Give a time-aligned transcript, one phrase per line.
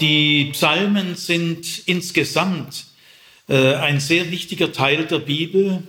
[0.00, 2.86] Die Psalmen sind insgesamt
[3.48, 5.82] äh, ein sehr wichtiger Teil der Bibel.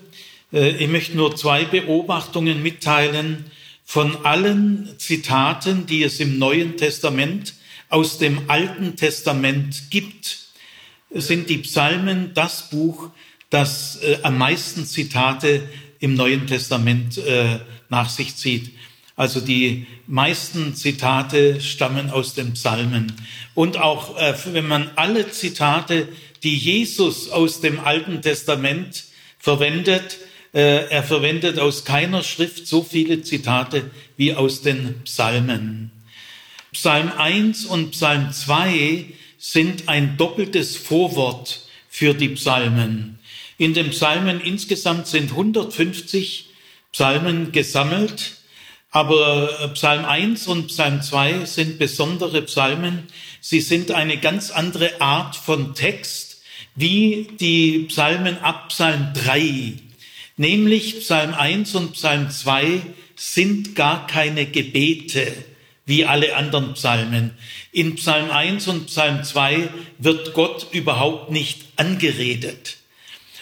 [0.51, 3.45] Äh, ich möchte nur zwei Beobachtungen mitteilen.
[3.85, 7.53] Von allen Zitaten, die es im Neuen Testament
[7.87, 10.39] aus dem Alten Testament gibt,
[11.11, 13.11] sind die Psalmen das Buch,
[13.49, 15.69] das äh, am meisten Zitate
[15.99, 17.21] im Neuen Testament
[17.89, 18.71] nach sich zieht.
[19.21, 23.13] Also die meisten Zitate stammen aus den Psalmen.
[23.53, 26.07] Und auch äh, wenn man alle Zitate,
[26.41, 29.03] die Jesus aus dem Alten Testament
[29.37, 30.17] verwendet,
[30.55, 35.91] äh, er verwendet aus keiner Schrift so viele Zitate wie aus den Psalmen.
[36.71, 39.05] Psalm 1 und Psalm 2
[39.37, 41.59] sind ein doppeltes Vorwort
[41.89, 43.19] für die Psalmen.
[43.59, 46.47] In den Psalmen insgesamt sind 150
[46.91, 48.40] Psalmen gesammelt,
[48.91, 53.07] aber Psalm 1 und Psalm 2 sind besondere Psalmen.
[53.39, 56.41] Sie sind eine ganz andere Art von Text
[56.75, 59.73] wie die Psalmen ab Psalm 3.
[60.37, 62.81] Nämlich Psalm 1 und Psalm 2
[63.15, 65.31] sind gar keine Gebete
[65.85, 67.31] wie alle anderen Psalmen.
[67.71, 72.77] In Psalm 1 und Psalm 2 wird Gott überhaupt nicht angeredet.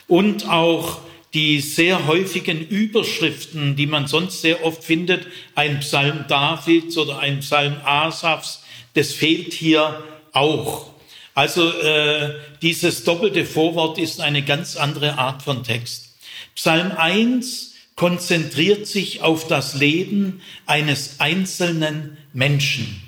[0.08, 1.02] Und auch
[1.34, 7.40] die sehr häufigen Überschriften, die man sonst sehr oft findet, ein Psalm Davids oder ein
[7.40, 8.64] Psalm Asafs,
[8.96, 10.90] das fehlt hier auch.
[11.36, 16.16] Also äh, dieses doppelte Vorwort ist eine ganz andere Art von Text.
[16.56, 23.02] Psalm 1 konzentriert sich auf das Leben eines einzelnen Menschen.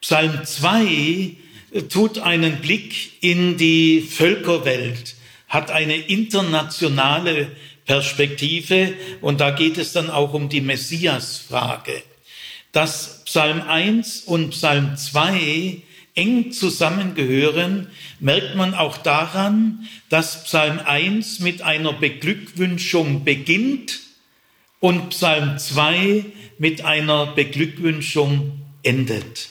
[0.00, 1.36] Psalm 2
[1.72, 5.14] äh, tut einen Blick in die Völkerwelt,
[5.52, 7.52] hat eine internationale
[7.84, 12.02] Perspektive und da geht es dann auch um die Messias-Frage.
[12.72, 15.82] Dass Psalm 1 und Psalm 2
[16.14, 24.00] eng zusammengehören, merkt man auch daran, dass Psalm 1 mit einer Beglückwünschung beginnt
[24.80, 26.24] und Psalm 2
[26.56, 29.50] mit einer Beglückwünschung endet.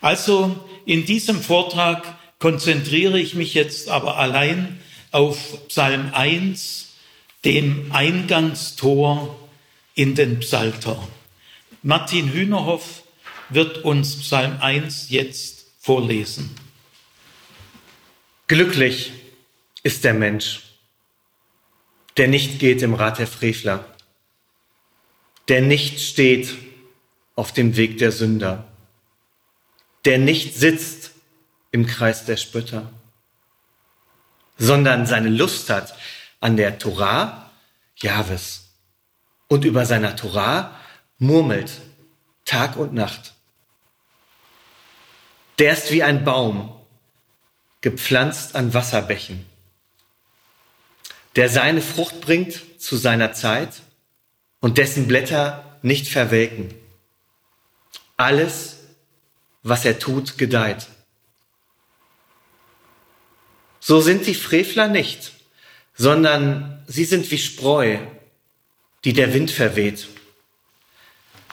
[0.00, 4.80] Also in diesem Vortrag konzentriere ich mich jetzt aber allein
[5.12, 6.94] auf Psalm 1,
[7.44, 9.38] dem Eingangstor
[9.94, 11.06] in den Psalter.
[11.82, 13.02] Martin Hühnerhoff
[13.48, 16.54] wird uns Psalm 1 jetzt vorlesen.
[18.46, 19.12] Glücklich
[19.82, 20.62] ist der Mensch,
[22.16, 23.84] der nicht geht im Rat der Frevler,
[25.48, 26.54] der nicht steht
[27.36, 28.66] auf dem Weg der Sünder,
[30.04, 31.12] der nicht sitzt
[31.70, 32.90] im Kreis der Spötter,
[34.58, 35.94] sondern seine Lust hat
[36.40, 37.50] an der Torah
[37.96, 38.68] Jahwes
[39.48, 40.76] und über seiner Torah
[41.18, 41.70] murmelt
[42.44, 43.34] Tag und Nacht.
[45.58, 46.74] Der ist wie ein Baum,
[47.80, 49.46] gepflanzt an Wasserbächen,
[51.36, 53.82] der seine Frucht bringt zu seiner Zeit
[54.60, 56.74] und dessen Blätter nicht verwelken.
[58.16, 58.78] Alles,
[59.62, 60.88] was er tut, gedeiht.
[63.80, 65.32] So sind die Frevler nicht,
[65.94, 67.98] sondern sie sind wie Spreu,
[69.04, 70.08] die der Wind verweht.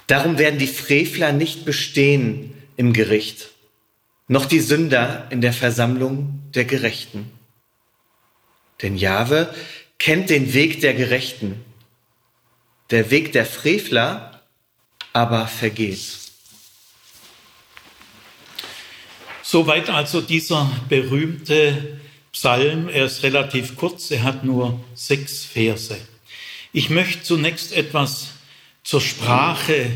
[0.08, 3.50] Darum werden die Frevler nicht bestehen im Gericht,
[4.28, 7.31] noch die Sünder in der Versammlung der Gerechten.
[8.81, 9.53] Denn Jahwe
[9.97, 11.64] kennt den Weg der Gerechten,
[12.91, 14.44] der Weg der Frevler
[15.14, 16.03] aber vergeht.
[19.41, 22.00] Soweit also dieser berühmte
[22.35, 22.90] Psalm.
[22.90, 25.97] Er ist relativ kurz, er hat nur sechs Verse.
[26.73, 28.31] Ich möchte zunächst etwas
[28.84, 29.90] zur Sprache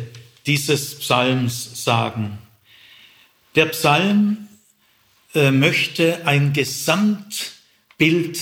[0.45, 2.37] dieses Psalms sagen.
[3.55, 4.47] Der Psalm
[5.35, 8.39] äh, möchte ein Gesamtbild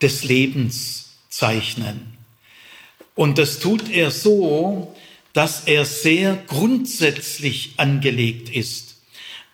[0.00, 2.16] des Lebens zeichnen.
[3.14, 4.96] Und das tut er so,
[5.34, 8.96] dass er sehr grundsätzlich angelegt ist.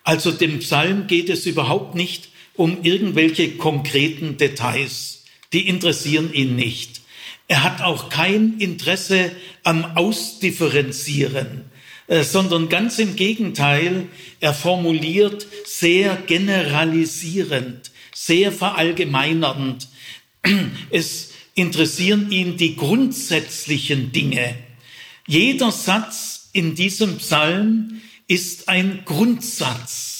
[0.04, 5.24] Also dem Psalm geht es überhaupt nicht um irgendwelche konkreten Details.
[5.52, 7.02] Die interessieren ihn nicht.
[7.48, 9.32] Er hat auch kein Interesse
[9.62, 11.64] am Ausdifferenzieren,
[12.06, 14.06] äh, sondern ganz im Gegenteil,
[14.40, 19.88] er formuliert sehr generalisierend, sehr verallgemeinernd.
[20.90, 24.54] Es interessieren ihn die grundsätzlichen Dinge.
[25.26, 30.11] Jeder Satz in diesem Psalm ist ein Grundsatz.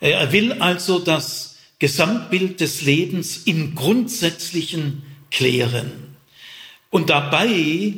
[0.00, 5.92] Er will also das Gesamtbild des Lebens im Grundsätzlichen klären.
[6.90, 7.94] Und dabei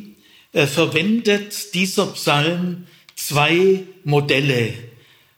[0.52, 4.74] äh, verwendet dieser Psalm zwei Modelle.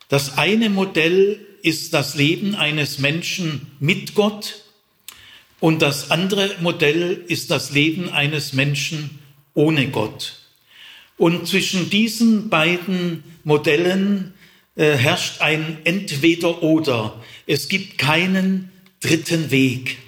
[0.09, 4.65] Das eine Modell ist das Leben eines Menschen mit Gott
[5.61, 9.19] und das andere Modell ist das Leben eines Menschen
[9.55, 10.39] ohne Gott.
[11.19, 14.33] Und zwischen diesen beiden Modellen
[14.81, 17.21] äh, herrscht ein Entweder-Oder.
[17.47, 19.99] Es gibt keinen dritten Weg.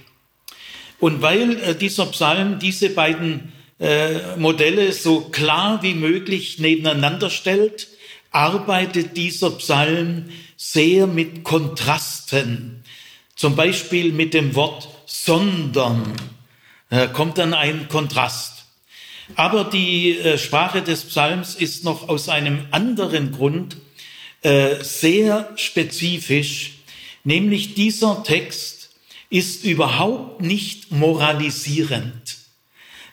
[0.98, 7.88] Und weil äh, dieser Psalm diese beiden äh, Modelle so klar wie möglich nebeneinander stellt,
[8.30, 12.82] arbeitet dieser Psalm sehr mit Kontrasten.
[13.36, 16.14] Zum Beispiel mit dem Wort sondern
[17.12, 18.64] kommt dann ein Kontrast.
[19.34, 23.76] Aber die Sprache des Psalms ist noch aus einem anderen Grund
[24.42, 26.78] äh, sehr spezifisch,
[27.24, 28.90] nämlich dieser Text
[29.30, 32.36] ist überhaupt nicht moralisierend.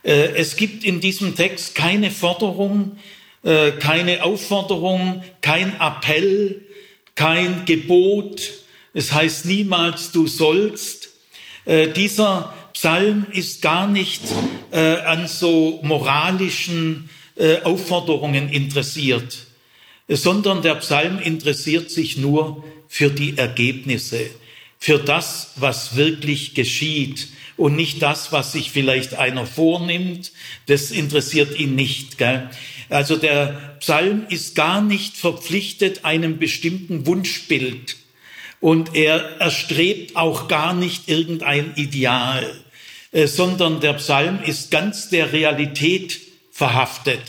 [0.03, 2.97] Äh, es gibt in diesem Text keine Forderung,
[3.43, 6.61] äh, keine Aufforderung, kein Appell,
[7.15, 8.41] kein Gebot.
[8.93, 11.09] Es heißt niemals, du sollst.
[11.65, 14.21] Äh, dieser Psalm ist gar nicht
[14.71, 17.09] an so moralischen
[17.63, 19.47] Aufforderungen interessiert,
[20.09, 24.29] sondern der Psalm interessiert sich nur für die Ergebnisse,
[24.79, 30.31] für das, was wirklich geschieht und nicht das, was sich vielleicht einer vornimmt.
[30.65, 32.17] Das interessiert ihn nicht.
[32.17, 32.49] Gell?
[32.89, 37.97] Also der Psalm ist gar nicht verpflichtet einem bestimmten Wunschbild
[38.59, 42.51] und er erstrebt auch gar nicht irgendein Ideal,
[43.11, 46.19] äh, sondern der Psalm ist ganz der Realität
[46.51, 47.21] verhaftet.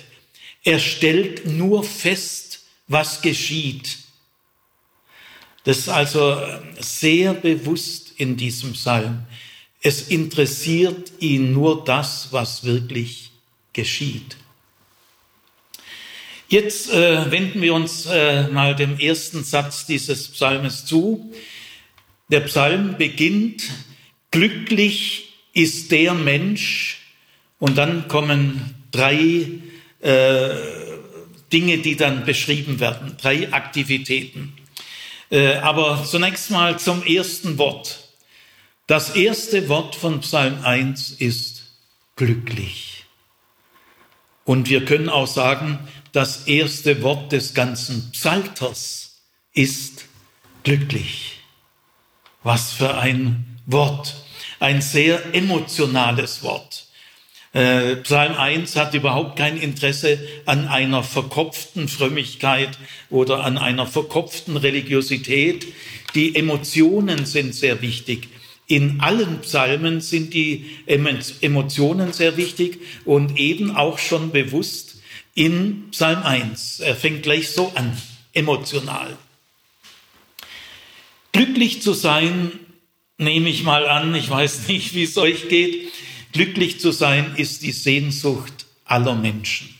[0.64, 2.49] Er stellt nur fest,
[2.90, 3.98] was geschieht.
[5.64, 6.36] Das ist also
[6.78, 9.22] sehr bewusst in diesem Psalm.
[9.80, 13.30] Es interessiert ihn nur das, was wirklich
[13.72, 14.36] geschieht.
[16.48, 21.32] Jetzt äh, wenden wir uns äh, mal dem ersten Satz dieses Psalmes zu.
[22.28, 23.62] Der Psalm beginnt,
[24.32, 27.00] glücklich ist der Mensch,
[27.60, 29.46] und dann kommen drei
[30.00, 30.79] äh,
[31.52, 34.56] Dinge, die dann beschrieben werden, drei Aktivitäten.
[35.30, 38.08] Äh, aber zunächst mal zum ersten Wort.
[38.86, 41.62] Das erste Wort von Psalm 1 ist
[42.16, 43.04] glücklich.
[44.44, 45.78] Und wir können auch sagen,
[46.12, 49.20] das erste Wort des ganzen Psalters
[49.52, 50.06] ist
[50.64, 51.38] glücklich.
[52.42, 54.16] Was für ein Wort,
[54.58, 56.86] ein sehr emotionales Wort.
[57.52, 64.56] Äh, Psalm 1 hat überhaupt kein Interesse an einer verkopften Frömmigkeit oder an einer verkopften
[64.56, 65.66] Religiosität.
[66.14, 68.28] Die Emotionen sind sehr wichtig.
[68.68, 75.00] In allen Psalmen sind die Emotionen sehr wichtig und eben auch schon bewusst
[75.34, 76.78] in Psalm 1.
[76.78, 77.96] Er fängt gleich so an,
[78.32, 79.16] emotional.
[81.32, 82.52] Glücklich zu sein,
[83.18, 85.90] nehme ich mal an, ich weiß nicht, wie es euch geht,
[86.32, 89.74] glücklich zu sein ist die Sehnsucht aller Menschen.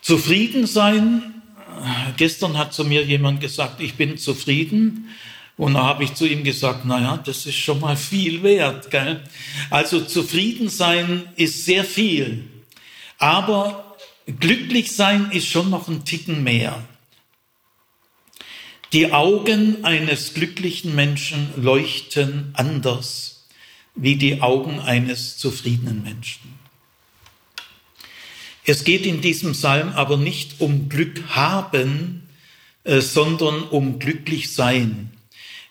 [0.00, 1.42] Zufrieden sein,
[2.16, 5.08] gestern hat zu mir jemand gesagt, ich bin zufrieden,
[5.56, 8.90] und da habe ich zu ihm gesagt, na ja, das ist schon mal viel wert.
[8.90, 9.22] Gell?
[9.70, 12.44] Also zufrieden sein ist sehr viel,
[13.18, 16.84] aber glücklich sein ist schon noch ein Ticken mehr.
[18.92, 23.35] Die Augen eines glücklichen Menschen leuchten anders
[23.96, 26.54] wie die Augen eines zufriedenen Menschen.
[28.64, 32.28] Es geht in diesem Psalm aber nicht um Glück haben,
[32.84, 35.10] äh, sondern um glücklich sein.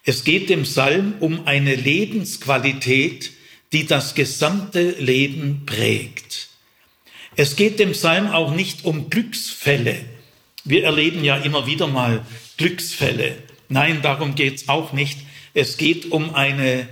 [0.03, 3.31] Es geht dem Psalm um eine Lebensqualität,
[3.73, 6.49] die das gesamte Leben prägt.
[7.35, 9.97] Es geht dem Psalm auch nicht um Glücksfälle.
[10.63, 12.25] Wir erleben ja immer wieder mal
[12.57, 13.37] Glücksfälle.
[13.67, 15.19] Nein, darum geht's auch nicht.
[15.53, 16.87] Es geht um eine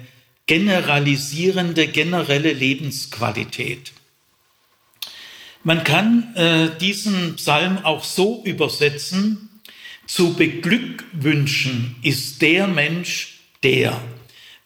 [0.45, 3.93] generalisierende, generelle Lebensqualität.
[5.63, 9.49] Man kann äh, diesen Psalm auch so übersetzen,
[10.05, 14.01] zu beglückwünschen ist der Mensch, der.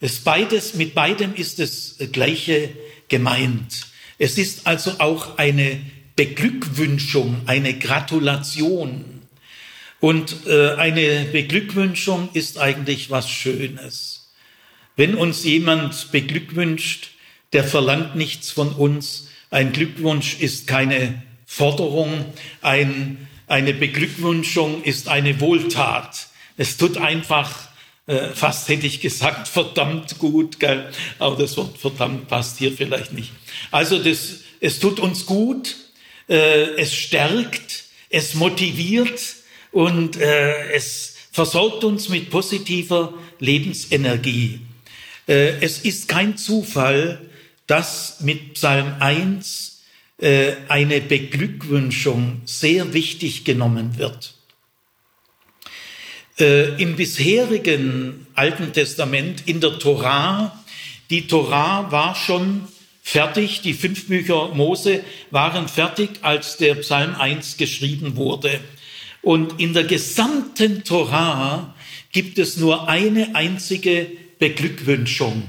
[0.00, 2.70] Es beides, mit beidem ist das Gleiche
[3.08, 3.86] gemeint.
[4.18, 5.80] Es ist also auch eine
[6.16, 9.04] Beglückwünschung, eine Gratulation.
[10.00, 14.17] Und äh, eine Beglückwünschung ist eigentlich was Schönes.
[14.98, 17.10] Wenn uns jemand beglückwünscht,
[17.52, 19.28] der verlangt nichts von uns.
[19.48, 22.24] Ein Glückwunsch ist keine Forderung,
[22.62, 26.26] ein eine Beglückwünschung ist eine Wohltat.
[26.56, 27.68] Es tut einfach,
[28.08, 30.90] äh, fast hätte ich gesagt, verdammt gut, gell?
[31.20, 33.30] aber das Wort verdammt passt hier vielleicht nicht.
[33.70, 35.76] Also das, es tut uns gut,
[36.28, 39.20] äh, es stärkt, es motiviert
[39.70, 44.62] und äh, es versorgt uns mit positiver Lebensenergie.
[45.28, 47.20] Äh, es ist kein Zufall,
[47.66, 49.82] dass mit Psalm 1
[50.20, 54.34] äh, eine Beglückwünschung sehr wichtig genommen wird.
[56.38, 60.64] Äh, Im bisherigen Alten Testament, in der Torah,
[61.10, 62.66] die Torah war schon
[63.02, 68.60] fertig, die fünf Bücher Mose waren fertig, als der Psalm 1 geschrieben wurde.
[69.22, 71.74] Und in der gesamten Torah
[72.12, 74.06] gibt es nur eine einzige
[74.38, 75.42] Beglückwünschung.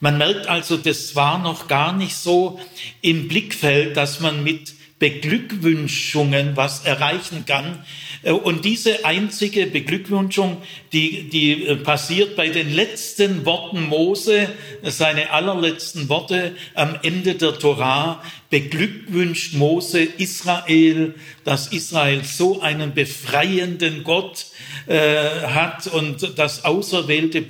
[0.00, 2.60] Man merkt also, das war noch gar nicht so
[3.00, 7.84] im Blickfeld, dass man mit Beglückwünschungen was erreichen kann.
[8.22, 10.60] Äh, und diese einzige Beglückwünschung,
[10.92, 14.48] die, die äh, passiert bei den letzten Worten Mose,
[14.82, 21.14] seine allerletzten Worte am Ende der Torah, beglückwünscht Mose Israel,
[21.44, 24.46] dass Israel so einen befreienden Gott
[24.86, 27.42] äh, hat und das auserwählte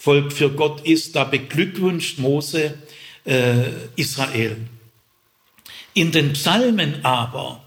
[0.00, 1.16] Bundesvolk für Gott ist.
[1.16, 2.74] Da beglückwünscht Mose
[3.24, 3.64] äh,
[3.96, 4.56] Israel.
[5.94, 7.64] In den Psalmen aber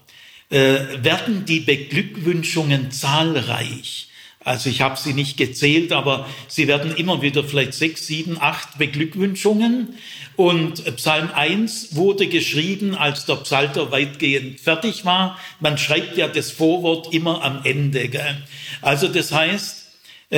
[0.50, 4.10] äh, werden die Beglückwünschungen zahlreich.
[4.46, 8.78] Also ich habe sie nicht gezählt, aber sie werden immer wieder vielleicht sechs, sieben, acht
[8.78, 9.98] Beglückwünschungen.
[10.36, 15.40] Und Psalm 1 wurde geschrieben, als der Psalter weitgehend fertig war.
[15.62, 18.10] Man schreibt ja das Vorwort immer am Ende.
[18.10, 18.44] Gell?
[18.82, 19.83] Also das heißt,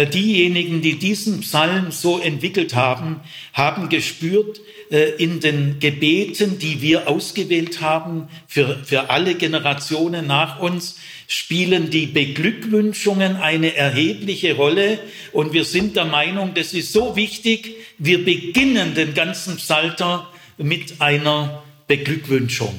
[0.03, 3.21] diejenigen, die diesen Psalm so entwickelt haben,
[3.53, 4.59] haben gespürt,
[4.91, 10.97] äh, in den Gebeten, die wir ausgewählt haben für, für alle Generationen nach uns,
[11.27, 14.99] spielen die Beglückwünschungen eine erhebliche Rolle.
[15.31, 21.01] Und wir sind der Meinung, das ist so wichtig, wir beginnen den ganzen Psalter mit
[21.01, 22.75] einer Beglückwünschung.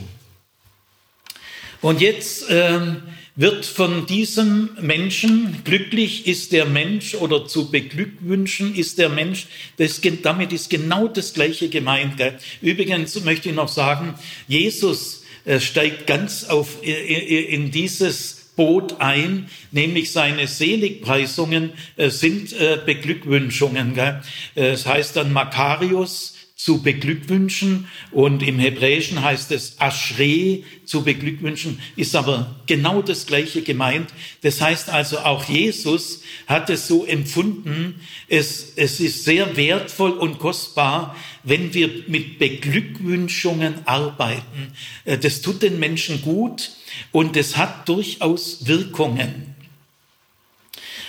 [1.82, 3.02] Und jetzt ähm,
[3.36, 10.00] wird von diesem Menschen, glücklich ist der Mensch oder zu beglückwünschen ist der Mensch, das,
[10.22, 12.16] damit ist genau das Gleiche gemeint.
[12.16, 12.38] Gell?
[12.62, 14.14] Übrigens möchte ich noch sagen,
[14.48, 22.78] Jesus äh, steigt ganz auf, in dieses Boot ein, nämlich seine Seligpreisungen äh, sind äh,
[22.84, 23.92] Beglückwünschungen.
[23.92, 24.22] Gell?
[24.54, 32.16] Es heißt dann Makarius, zu beglückwünschen und im Hebräischen heißt es Aschre zu beglückwünschen, ist
[32.16, 34.08] aber genau das gleiche gemeint.
[34.40, 40.38] Das heißt also auch Jesus hat es so empfunden, es, es ist sehr wertvoll und
[40.38, 44.72] kostbar, wenn wir mit Beglückwünschungen arbeiten.
[45.04, 46.70] Äh, das tut den Menschen gut
[47.12, 49.54] und es hat durchaus Wirkungen.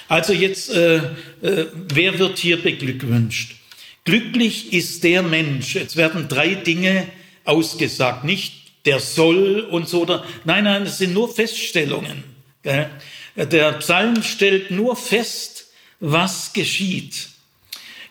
[0.09, 0.97] Also jetzt, äh,
[1.41, 3.56] äh, wer wird hier beglückwünscht?
[4.07, 5.75] Glücklich ist der Mensch.
[5.75, 7.09] Jetzt werden drei Dinge
[7.43, 8.23] ausgesagt.
[8.23, 8.53] Nicht
[8.85, 10.03] der soll und so.
[10.03, 12.23] Oder, nein, nein, es sind nur Feststellungen.
[12.63, 15.67] Der Psalm stellt nur fest,
[15.99, 17.27] was geschieht.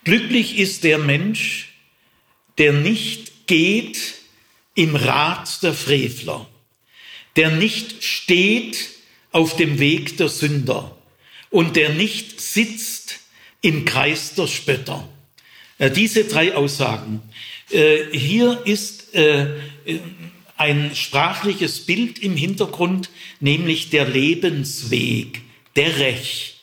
[0.04, 1.72] Glücklich ist der Mensch,
[2.58, 3.98] der nicht geht
[4.74, 6.46] im Rat der Frevler,
[7.36, 8.90] der nicht steht
[9.32, 10.94] auf dem Weg der Sünder
[11.48, 13.20] und der nicht sitzt
[13.62, 15.08] im Kreis der Spötter.
[15.78, 17.22] Äh, diese drei Aussagen.
[17.70, 19.46] Äh, hier ist äh,
[20.56, 25.42] ein sprachliches Bild im Hintergrund, nämlich der Lebensweg,
[25.76, 26.56] der Rech,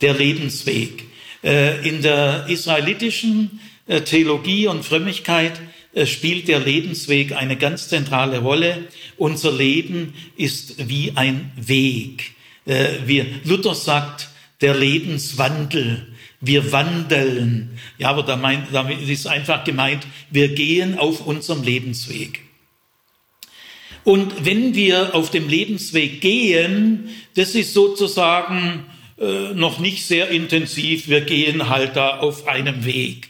[0.00, 1.04] der Lebensweg.
[1.42, 3.60] In der israelitischen
[4.04, 5.58] Theologie und Frömmigkeit
[6.04, 8.88] spielt der Lebensweg eine ganz zentrale Rolle.
[9.16, 12.32] Unser Leben ist wie ein Weg.
[12.66, 14.28] Wie Luther sagt,
[14.60, 16.09] der Lebenswandel
[16.40, 17.78] wir wandeln.
[17.98, 22.42] Ja, aber damit ist einfach gemeint, wir gehen auf unserem Lebensweg.
[24.04, 28.86] Und wenn wir auf dem Lebensweg gehen, das ist sozusagen
[29.18, 33.28] äh, noch nicht sehr intensiv, wir gehen halt da auf einem Weg.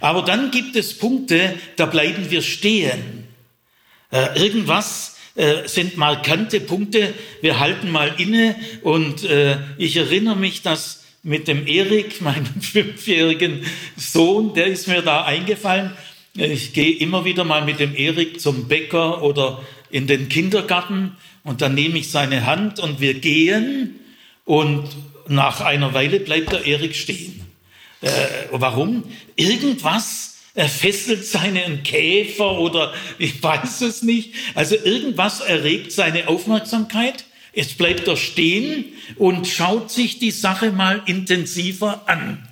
[0.00, 3.24] Aber dann gibt es Punkte, da bleiben wir stehen.
[4.10, 10.62] Äh, irgendwas äh, sind markante Punkte, wir halten mal inne und äh, ich erinnere mich,
[10.62, 13.64] dass mit dem Erik, meinem fünfjährigen
[13.96, 15.92] Sohn, der ist mir da eingefallen.
[16.34, 21.60] Ich gehe immer wieder mal mit dem Erik zum Bäcker oder in den Kindergarten und
[21.60, 24.00] dann nehme ich seine Hand und wir gehen
[24.46, 24.88] und
[25.28, 27.44] nach einer Weile bleibt der Erik stehen.
[28.00, 28.08] Äh,
[28.50, 29.04] warum?
[29.36, 34.34] Irgendwas fesselt seinen Käfer oder ich weiß es nicht.
[34.54, 37.24] Also irgendwas erregt seine Aufmerksamkeit
[37.54, 42.48] Jetzt bleibt er stehen und schaut sich die Sache mal intensiver an.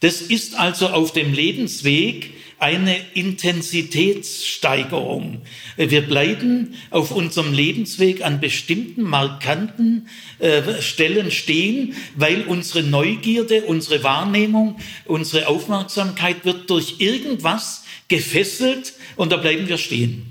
[0.00, 5.42] Das ist also auf dem Lebensweg eine Intensitätssteigerung.
[5.76, 14.02] Wir bleiben auf unserem Lebensweg an bestimmten markanten äh, Stellen stehen, weil unsere Neugierde, unsere
[14.02, 20.29] Wahrnehmung, unsere Aufmerksamkeit wird durch irgendwas gefesselt und da bleiben wir stehen.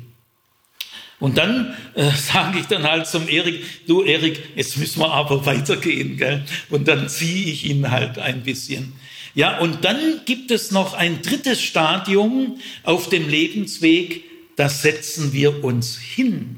[1.19, 5.45] Und dann äh, sage ich dann halt zum Erik, du Erik, jetzt müssen wir aber
[5.45, 6.17] weitergehen.
[6.17, 6.43] Gell?
[6.69, 8.93] Und dann ziehe ich ihn halt ein bisschen.
[9.35, 14.23] Ja, und dann gibt es noch ein drittes Stadium auf dem Lebensweg,
[14.55, 16.57] das setzen wir uns hin.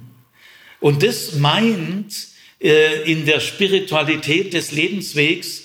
[0.80, 2.16] Und das meint
[2.60, 5.64] äh, in der Spiritualität des Lebenswegs,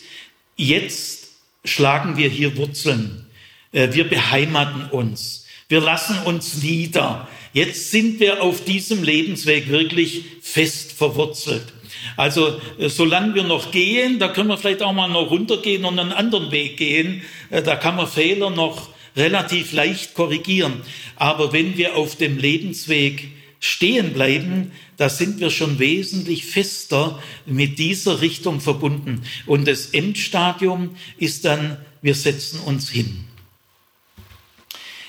[0.57, 1.29] jetzt
[1.65, 3.27] schlagen wir hier Wurzeln.
[3.73, 5.47] Äh, wir beheimaten uns.
[5.69, 7.29] Wir lassen uns nieder.
[7.57, 11.73] Jetzt sind wir auf diesem Lebensweg wirklich fest verwurzelt.
[12.15, 15.99] Also äh, solange wir noch gehen, da können wir vielleicht auch mal noch runtergehen und
[15.99, 17.23] einen anderen Weg gehen.
[17.49, 20.83] Äh, da kann man Fehler noch relativ leicht korrigieren.
[21.17, 27.79] Aber wenn wir auf dem Lebensweg stehen bleiben, da sind wir schon wesentlich fester mit
[27.79, 29.23] dieser Richtung verbunden.
[29.47, 33.25] Und das Endstadium ist dann, wir setzen uns hin.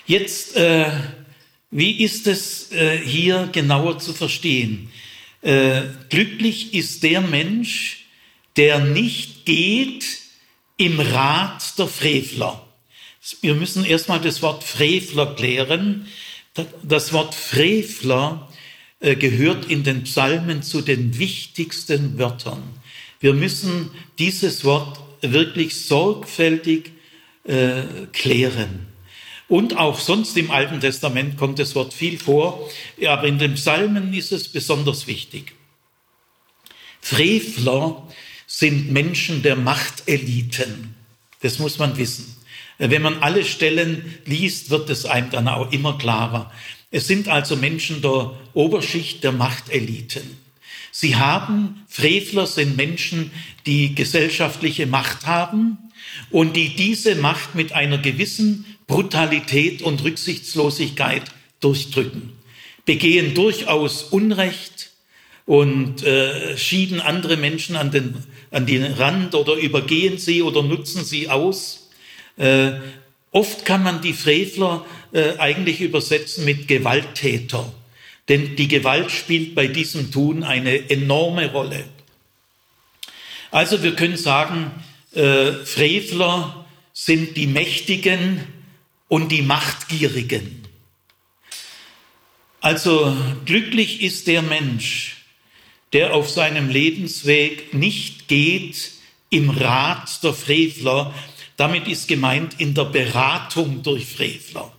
[0.05, 0.89] Jetzt, äh,
[1.71, 4.89] wie ist es äh, hier genauer zu verstehen?
[5.41, 8.05] Äh, glücklich ist der Mensch,
[8.55, 10.05] der nicht geht
[10.77, 12.67] im Rat der Frevler.
[13.41, 16.07] Wir müssen erstmal das Wort Frevler klären.
[16.83, 18.50] Das Wort Frevler
[19.00, 22.63] äh, gehört in den Psalmen zu den wichtigsten Wörtern.
[23.19, 26.91] Wir müssen dieses Wort wirklich sorgfältig
[27.43, 27.83] äh,
[28.13, 28.88] klären.
[29.47, 32.69] Und auch sonst im Alten Testament kommt das Wort viel vor,
[33.05, 35.53] aber in den Psalmen ist es besonders wichtig.
[36.99, 38.05] Frevler
[38.45, 40.95] sind Menschen der Machteliten.
[41.41, 42.35] Das muss man wissen.
[42.77, 46.51] Wenn man alle Stellen liest, wird es einem dann auch immer klarer.
[46.91, 50.37] Es sind also Menschen der Oberschicht der Machteliten.
[50.91, 53.31] Sie haben, Frevler sind Menschen,
[53.65, 55.77] die gesellschaftliche Macht haben
[56.31, 61.23] und die diese Macht mit einer gewissen Brutalität und Rücksichtslosigkeit
[61.60, 62.34] durchdrücken,
[62.86, 64.91] begehen durchaus Unrecht
[65.45, 71.04] und äh, schieben andere Menschen an den, an den Rand oder übergehen sie oder nutzen
[71.04, 71.89] sie aus.
[72.38, 72.73] Äh,
[73.32, 77.71] oft kann man die Frevler äh, eigentlich übersetzen mit Gewalttäter,
[78.30, 81.86] denn die Gewalt spielt bei diesem Tun eine enorme Rolle.
[83.52, 84.71] Also wir können sagen,
[85.13, 88.41] äh, Frevler sind die Mächtigen,
[89.08, 90.67] und die Machtgierigen.
[92.60, 93.15] Also
[93.46, 95.17] glücklich ist der Mensch,
[95.93, 98.91] der auf seinem Lebensweg nicht geht
[99.30, 101.13] im Rat der Frevler,
[101.56, 104.72] damit ist gemeint in der Beratung durch Frevler.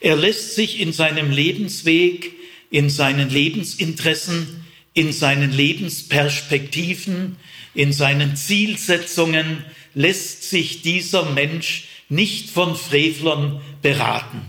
[0.00, 2.32] Er lässt sich in seinem Lebensweg,
[2.70, 7.36] in seinen Lebensinteressen, in seinen Lebensperspektiven,
[7.74, 14.42] in seinen Zielsetzungen, lässt sich dieser Mensch nicht von Frevlern beraten.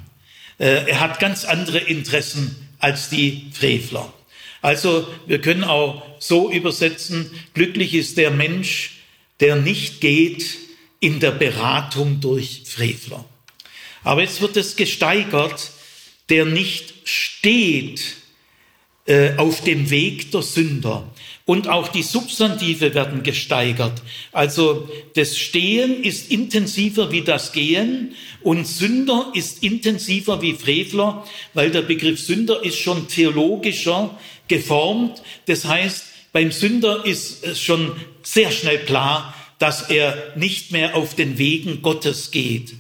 [0.58, 4.14] Äh, er hat ganz andere Interessen als die Frevler.
[4.62, 9.02] Also wir können auch so übersetzen, glücklich ist der Mensch,
[9.40, 10.58] der nicht geht
[11.00, 13.26] in der Beratung durch Frevler.
[14.04, 15.72] Aber jetzt wird es gesteigert,
[16.30, 18.16] der nicht steht
[19.06, 21.08] äh, auf dem Weg der Sünder.
[21.46, 24.02] Und auch die Substantive werden gesteigert.
[24.32, 31.70] Also das Stehen ist intensiver wie das Gehen und Sünder ist intensiver wie Frevler, weil
[31.70, 35.22] der Begriff Sünder ist schon theologischer geformt.
[35.46, 37.92] Das heißt, beim Sünder ist es schon
[38.24, 42.74] sehr schnell klar, dass er nicht mehr auf den Wegen Gottes geht.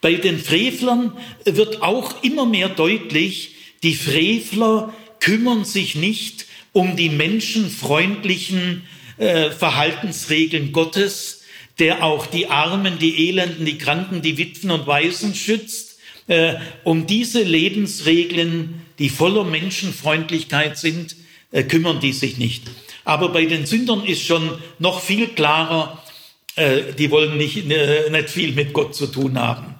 [0.00, 1.12] Bei den Frevlern
[1.44, 6.45] wird auch immer mehr deutlich, die Frevler kümmern sich nicht
[6.76, 8.82] um die menschenfreundlichen
[9.16, 11.40] äh, Verhaltensregeln Gottes,
[11.78, 15.98] der auch die Armen, die Elenden, die Kranken, die Witwen und Waisen schützt.
[16.26, 21.16] Äh, um diese Lebensregeln, die voller Menschenfreundlichkeit sind,
[21.50, 22.64] äh, kümmern die sich nicht.
[23.06, 26.04] Aber bei den Sündern ist schon noch viel klarer,
[26.56, 29.76] äh, die wollen nicht, äh, nicht viel mit Gott zu tun haben.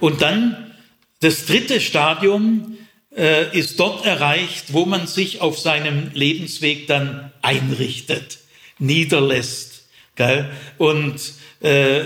[0.00, 0.72] Und dann
[1.20, 2.78] das dritte Stadium,
[3.16, 8.38] äh, ist dort erreicht, wo man sich auf seinem Lebensweg dann einrichtet,
[8.78, 9.84] niederlässt
[10.16, 10.50] gell?
[10.78, 11.20] und
[11.60, 12.02] äh,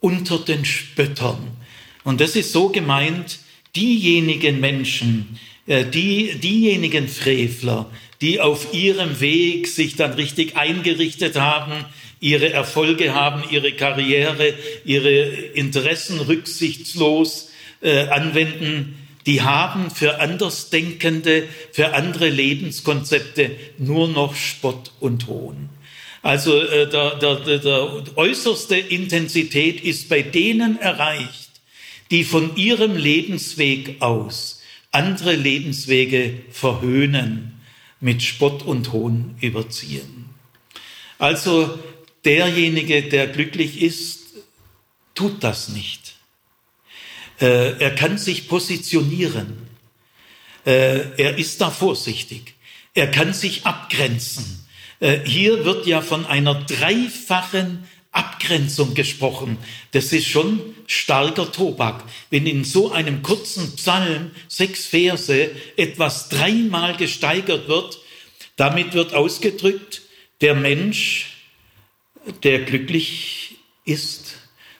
[0.00, 1.56] unter den Spöttern.
[2.04, 3.40] Und das ist so gemeint,
[3.74, 7.90] diejenigen Menschen, äh, die, diejenigen Frevler,
[8.20, 11.84] die auf ihrem Weg sich dann richtig eingerichtet haben,
[12.20, 17.50] ihre Erfolge haben, ihre Karriere, ihre Interessen rücksichtslos
[17.82, 25.68] äh, anwenden, die haben für Andersdenkende, für andere Lebenskonzepte nur noch Spott und Hohn.
[26.22, 31.50] Also äh, der, der, der, der äußerste Intensität ist bei denen erreicht,
[32.10, 34.62] die von ihrem Lebensweg aus
[34.92, 37.60] andere Lebenswege verhöhnen,
[38.00, 40.26] mit Spott und Hohn überziehen.
[41.18, 41.78] Also
[42.24, 44.20] derjenige, der glücklich ist,
[45.14, 46.05] tut das nicht.
[47.40, 49.68] Äh, er kann sich positionieren.
[50.64, 52.54] Äh, er ist da vorsichtig.
[52.94, 54.66] Er kann sich abgrenzen.
[55.00, 57.84] Äh, hier wird ja von einer dreifachen
[58.16, 59.58] Abgrenzung gesprochen.
[59.92, 62.02] Das ist schon starker Tobak.
[62.30, 67.98] Wenn in so einem kurzen Psalm, sechs Verse, etwas dreimal gesteigert wird,
[68.56, 70.02] damit wird ausgedrückt,
[70.40, 71.36] der Mensch,
[72.42, 74.36] der glücklich ist,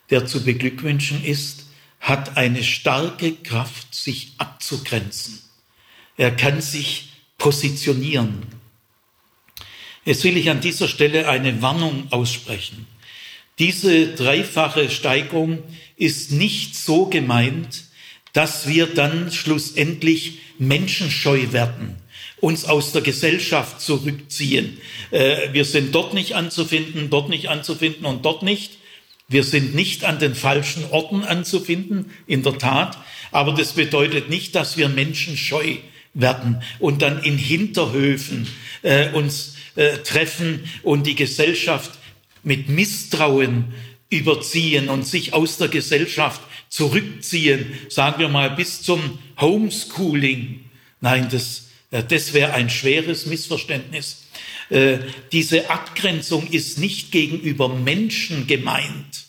[0.08, 1.65] der zu beglückwünschen ist,
[2.06, 5.40] hat eine starke Kraft, sich abzugrenzen.
[6.16, 8.46] Er kann sich positionieren.
[10.04, 12.86] Jetzt will ich an dieser Stelle eine Warnung aussprechen.
[13.58, 15.64] Diese dreifache Steigerung
[15.96, 17.86] ist nicht so gemeint,
[18.32, 21.96] dass wir dann schlussendlich menschenscheu werden,
[22.40, 24.78] uns aus der Gesellschaft zurückziehen.
[25.10, 28.74] Äh, wir sind dort nicht anzufinden, dort nicht anzufinden und dort nicht.
[29.28, 32.96] Wir sind nicht an den falschen Orten anzufinden, in der Tat,
[33.32, 35.78] aber das bedeutet nicht, dass wir menschenscheu
[36.14, 38.46] werden und dann in Hinterhöfen
[38.82, 41.90] äh, uns äh, treffen und die Gesellschaft
[42.44, 43.74] mit Misstrauen
[44.10, 50.64] überziehen und sich aus der Gesellschaft zurückziehen, sagen wir mal bis zum Homeschooling.
[51.00, 54.26] Nein, das, äh, das wäre ein schweres Missverständnis.
[54.68, 54.98] Äh,
[55.32, 59.26] diese Abgrenzung ist nicht gegenüber Menschen gemeint,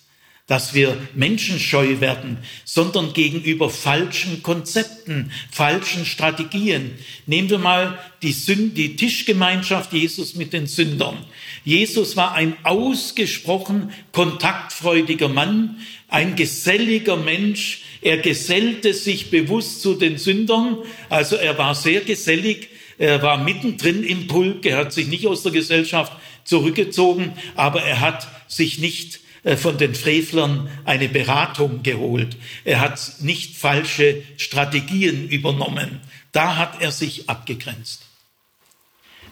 [0.47, 6.91] dass wir menschenscheu werden, sondern gegenüber falschen Konzepten, falschen Strategien.
[7.25, 11.17] Nehmen wir mal die, Sünd, die Tischgemeinschaft Jesus mit den Sündern.
[11.65, 17.81] Jesus war ein ausgesprochen kontaktfreudiger Mann, ein geselliger Mensch.
[18.01, 20.77] Er gesellte sich bewusst zu den Sündern,
[21.09, 25.43] also er war sehr gesellig, er war mittendrin im Pulk, er hat sich nicht aus
[25.43, 32.37] der Gesellschaft zurückgezogen, aber er hat sich nicht äh, von den Frevlern eine Beratung geholt.
[32.65, 36.01] Er hat nicht falsche Strategien übernommen.
[36.31, 38.03] Da hat er sich abgegrenzt.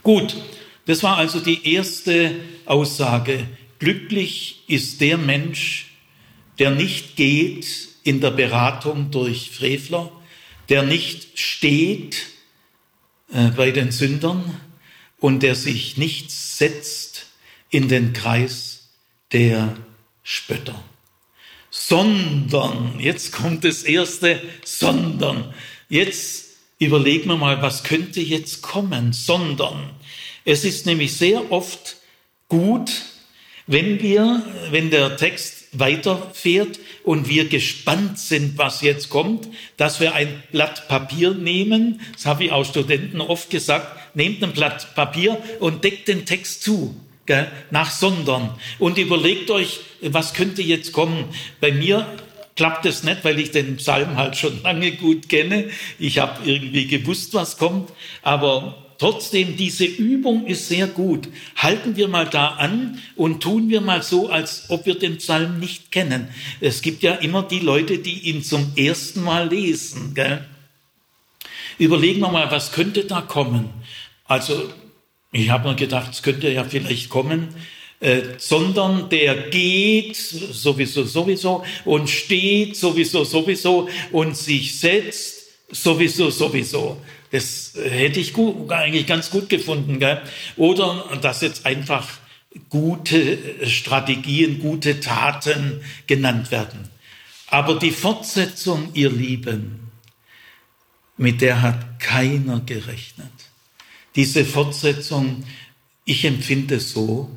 [0.03, 0.35] Gut,
[0.85, 3.47] das war also die erste Aussage.
[3.79, 5.87] Glücklich ist der Mensch,
[6.59, 7.65] der nicht geht
[8.03, 10.11] in der Beratung durch Frevler,
[10.69, 12.27] der nicht steht
[13.33, 14.59] äh, bei den Sündern
[15.19, 17.27] und der sich nicht setzt
[17.69, 18.89] in den Kreis
[19.31, 19.75] der
[20.23, 20.83] Spötter.
[21.69, 25.53] Sondern, jetzt kommt das erste, sondern.
[25.89, 26.45] Jetzt
[26.79, 29.89] überlegen wir mal, was könnte jetzt kommen, sondern.
[30.45, 31.97] Es ist nämlich sehr oft
[32.49, 32.91] gut,
[33.67, 40.13] wenn wir, wenn der Text weiterfährt und wir gespannt sind, was jetzt kommt, dass wir
[40.13, 45.37] ein Blatt Papier nehmen, das habe ich auch Studenten oft gesagt, nehmt ein Blatt Papier
[45.59, 51.25] und deckt den Text zu gell, nach Sondern und überlegt euch, was könnte jetzt kommen.
[51.59, 52.07] Bei mir
[52.55, 55.69] klappt es nicht, weil ich den Psalm halt schon lange gut kenne.
[55.99, 61.27] Ich habe irgendwie gewusst, was kommt, aber trotzdem, diese Übung ist sehr gut.
[61.55, 65.59] Halten wir mal da an und tun wir mal so, als ob wir den Psalm
[65.59, 66.29] nicht kennen.
[66.61, 70.13] Es gibt ja immer die Leute, die ihn zum ersten Mal lesen.
[70.13, 70.45] Gell?
[71.77, 73.69] Überlegen wir mal, was könnte da kommen?
[74.25, 74.69] Also
[75.31, 77.49] ich habe mir gedacht, es könnte ja vielleicht kommen,
[77.99, 86.97] äh, sondern der geht sowieso, sowieso und steht sowieso, sowieso und sich setzt sowieso, sowieso.
[87.35, 89.99] Das hätte ich gut, eigentlich ganz gut gefunden.
[89.99, 90.21] Gell?
[90.55, 92.07] Oder dass jetzt einfach
[92.69, 96.87] gute Strategien, gute Taten genannt werden.
[97.47, 99.91] Aber die Fortsetzung, ihr Lieben,
[101.17, 103.33] mit der hat keiner gerechnet.
[104.15, 105.43] Diese Fortsetzung,
[106.05, 107.29] ich empfinde so,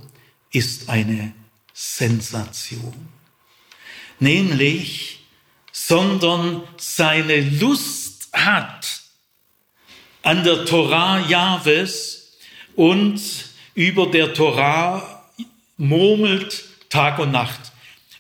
[0.52, 1.32] ist eine
[1.74, 3.08] Sensation.
[4.20, 5.24] Nämlich,
[5.72, 8.97] sondern seine Lust hat
[10.28, 12.36] an der Torah Jahwes
[12.76, 13.18] und
[13.74, 15.24] über der Torah
[15.78, 17.58] murmelt Tag und Nacht.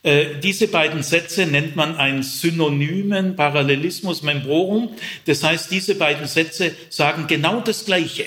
[0.02, 4.96] Äh, diese beiden Sätze nennt man einen synonymen Parallelismus membrorum.
[5.26, 8.24] Das heißt, diese beiden Sätze sagen genau das Gleiche.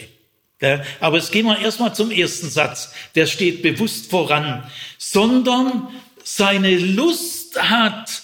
[1.00, 2.94] Aber jetzt gehen wir erstmal zum ersten Satz.
[3.15, 4.63] Der steht bewusst voran.
[5.00, 5.88] Sondern
[6.24, 8.22] seine Lust hat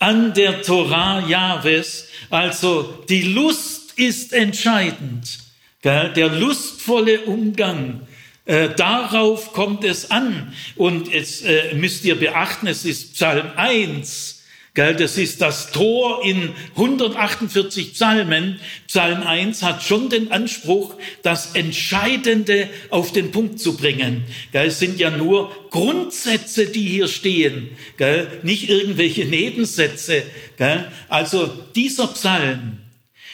[0.00, 2.08] an der Torah Jahwes.
[2.28, 5.38] Also die Lust ist entscheidend.
[5.84, 8.06] Der lustvolle Umgang
[8.46, 10.52] äh, darauf kommt es an.
[10.76, 14.44] Und jetzt äh, müsst ihr beachten, es ist Psalm 1.
[14.74, 18.60] Gell, das ist das Tor in 148 Psalmen.
[18.86, 24.24] Psalm 1 hat schon den Anspruch, das Entscheidende auf den Punkt zu bringen.
[24.52, 30.22] Gell, es sind ja nur Grundsätze, die hier stehen, gell, nicht irgendwelche Nebensätze.
[30.58, 30.92] Gell.
[31.08, 32.78] Also dieser Psalm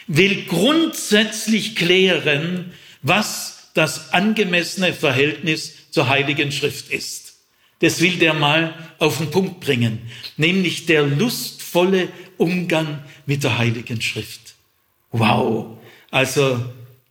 [0.07, 7.35] will grundsätzlich klären, was das angemessene Verhältnis zur Heiligen Schrift ist.
[7.81, 9.99] Das will der mal auf den Punkt bringen,
[10.37, 14.55] nämlich der lustvolle Umgang mit der Heiligen Schrift.
[15.11, 15.79] Wow,
[16.11, 16.65] also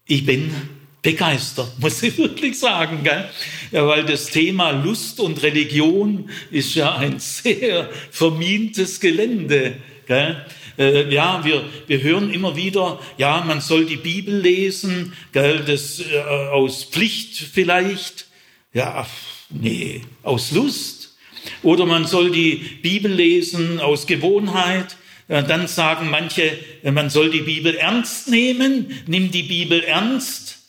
[0.05, 0.53] ich bin
[1.01, 3.29] begeistert, muss ich wirklich sagen, gell?
[3.71, 9.75] Ja, weil das Thema Lust und Religion ist ja ein sehr vermintes Gelände.
[10.07, 10.45] Gell?
[10.77, 15.99] Äh, ja, wir, wir hören immer wieder, ja, man soll die Bibel lesen, gell, das
[15.99, 18.27] äh, aus Pflicht vielleicht.
[18.73, 19.05] Ja,
[19.53, 21.17] Nee, aus Lust.
[21.63, 24.97] Oder man soll die Bibel lesen aus Gewohnheit.
[25.27, 29.03] Dann sagen manche, man soll die Bibel ernst nehmen.
[29.07, 30.59] Nimm die Bibel ernst.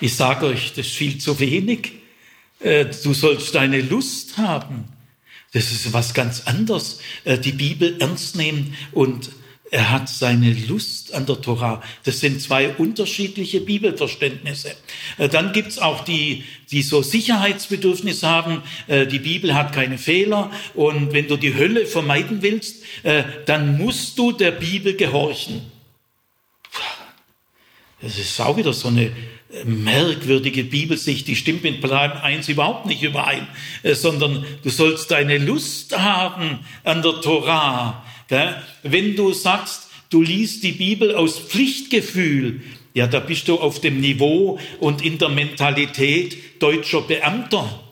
[0.00, 1.92] Ich sage euch, das ist viel zu wenig.
[2.60, 4.84] Äh, du sollst deine Lust haben.
[5.52, 7.00] Das ist was ganz anderes.
[7.24, 9.30] Äh, die Bibel ernst nehmen und
[9.70, 11.82] er hat seine Lust an der Torah.
[12.04, 14.74] Das sind zwei unterschiedliche Bibelverständnisse.
[15.16, 18.62] Äh, dann gibt's auch die, die so Sicherheitsbedürfnisse haben.
[18.86, 22.82] Äh, die Bibel hat keine Fehler und wenn du die Hölle vermeiden willst,
[23.46, 25.62] dann musst du der Bibel gehorchen.
[28.00, 29.12] Das ist auch wieder so eine
[29.64, 33.46] merkwürdige Bibelsicht, die stimmt mit Psalm 1 überhaupt nicht überein,
[33.82, 38.04] sondern du sollst deine Lust haben an der Torah
[38.82, 42.60] wenn du sagst, du liest die Bibel aus Pflichtgefühl,
[42.94, 47.84] ja, da bist du auf dem Niveau und in der Mentalität deutscher Beamter.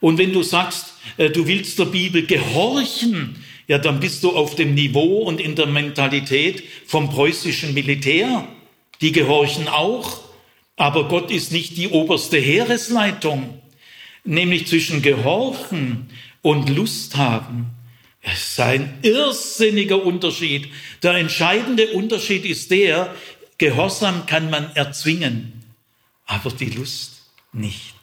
[0.00, 3.36] Und wenn du sagst, äh, du willst der Bibel gehorchen,
[3.68, 8.48] ja, dann bist du auf dem Niveau und in der Mentalität vom preußischen Militär.
[9.00, 10.20] Die gehorchen auch,
[10.76, 13.60] aber Gott ist nicht die oberste Heeresleitung.
[14.24, 16.08] Nämlich zwischen Gehorchen
[16.42, 17.72] und Lust haben
[18.22, 20.68] es ist ein irrsinniger Unterschied.
[21.02, 23.14] Der entscheidende Unterschied ist der,
[23.58, 25.64] Gehorsam kann man erzwingen,
[26.26, 27.94] aber die Lust nicht.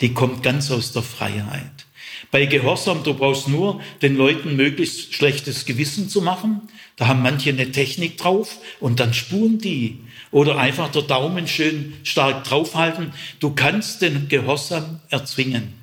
[0.00, 1.86] Die kommt ganz aus der Freiheit.
[2.30, 6.62] Bei Gehorsam, du brauchst nur den Leuten möglichst schlechtes Gewissen zu machen.
[6.96, 9.98] Da haben manche eine Technik drauf und dann spuren die.
[10.32, 13.12] Oder einfach der Daumen schön stark draufhalten.
[13.38, 15.74] Du kannst den Gehorsam erzwingen,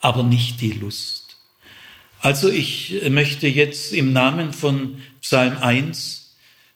[0.00, 1.36] aber nicht die Lust.
[2.20, 6.34] Also ich möchte jetzt im Namen von Psalm 1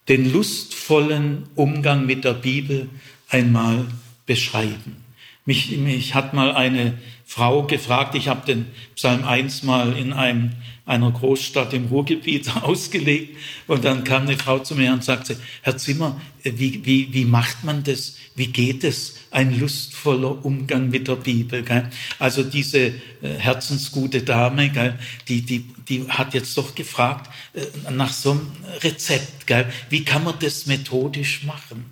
[0.08, 2.88] den lustvollen Umgang mit der Bibel
[3.28, 3.86] einmal
[4.26, 5.02] beschreiben.
[5.44, 10.52] Mich, mich hat mal eine Frau gefragt, ich habe den Psalm 1 mal in einem,
[10.84, 15.76] einer Großstadt im Ruhrgebiet ausgelegt und dann kam eine Frau zu mir und sagte, Herr
[15.76, 18.16] Zimmer, wie, wie, wie macht man das?
[18.34, 19.16] Wie geht es?
[19.30, 21.62] Ein lustvoller Umgang mit der Bibel.
[21.62, 21.88] Gell?
[22.18, 22.92] Also diese äh,
[23.38, 28.50] herzensgute Dame, gell, die, die, die hat jetzt doch gefragt äh, nach so einem
[28.82, 29.46] Rezept.
[29.46, 29.70] Gell?
[29.90, 31.84] Wie kann man das methodisch machen?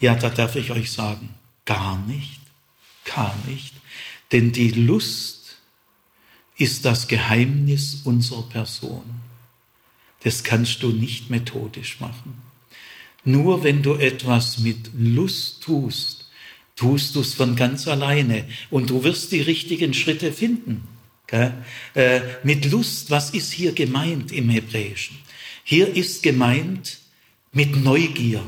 [0.00, 1.30] Ja, da darf ich euch sagen,
[1.64, 2.40] gar nicht,
[3.04, 3.72] gar nicht.
[4.32, 5.35] Denn die Lust
[6.58, 9.02] ist das Geheimnis unserer Person.
[10.22, 12.42] Das kannst du nicht methodisch machen.
[13.24, 16.26] Nur wenn du etwas mit Lust tust,
[16.76, 20.86] tust du es von ganz alleine und du wirst die richtigen Schritte finden.
[21.28, 25.18] Äh, mit Lust, was ist hier gemeint im Hebräischen?
[25.64, 26.98] Hier ist gemeint
[27.52, 28.42] mit Neugier.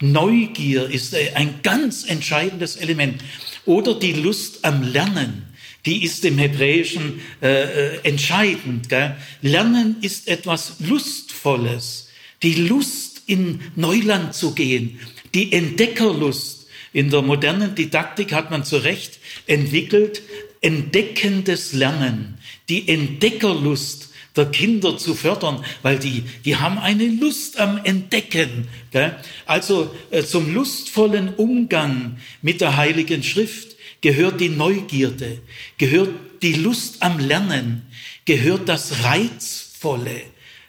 [0.00, 3.22] Neugier ist ein ganz entscheidendes Element.
[3.64, 5.44] Oder die Lust am Lernen,
[5.86, 8.88] die ist im Hebräischen äh, äh, entscheidend.
[8.88, 9.16] Gell?
[9.42, 12.08] Lernen ist etwas Lustvolles.
[12.42, 14.98] Die Lust in Neuland zu gehen,
[15.34, 16.66] die Entdeckerlust.
[16.92, 20.22] In der modernen Didaktik hat man zu Recht entwickelt,
[20.60, 22.38] entdeckendes Lernen,
[22.68, 28.68] die Entdeckerlust der Kinder zu fördern, weil die, die haben eine Lust am Entdecken.
[28.90, 29.16] Gell?
[29.46, 35.40] Also äh, zum lustvollen Umgang mit der Heiligen Schrift gehört die Neugierde,
[35.78, 36.10] gehört
[36.42, 37.86] die Lust am Lernen,
[38.24, 40.22] gehört das Reizvolle,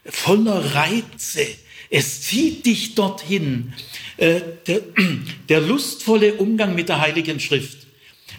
[0.06, 1.48] voller Reize.
[1.90, 3.74] Es zieht dich dorthin.
[4.18, 4.82] Äh, der,
[5.50, 7.88] der lustvolle Umgang mit der Heiligen Schrift.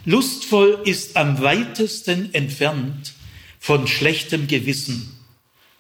[0.05, 3.12] Lustvoll ist am weitesten entfernt
[3.61, 5.16] von schlechtem Gewissen.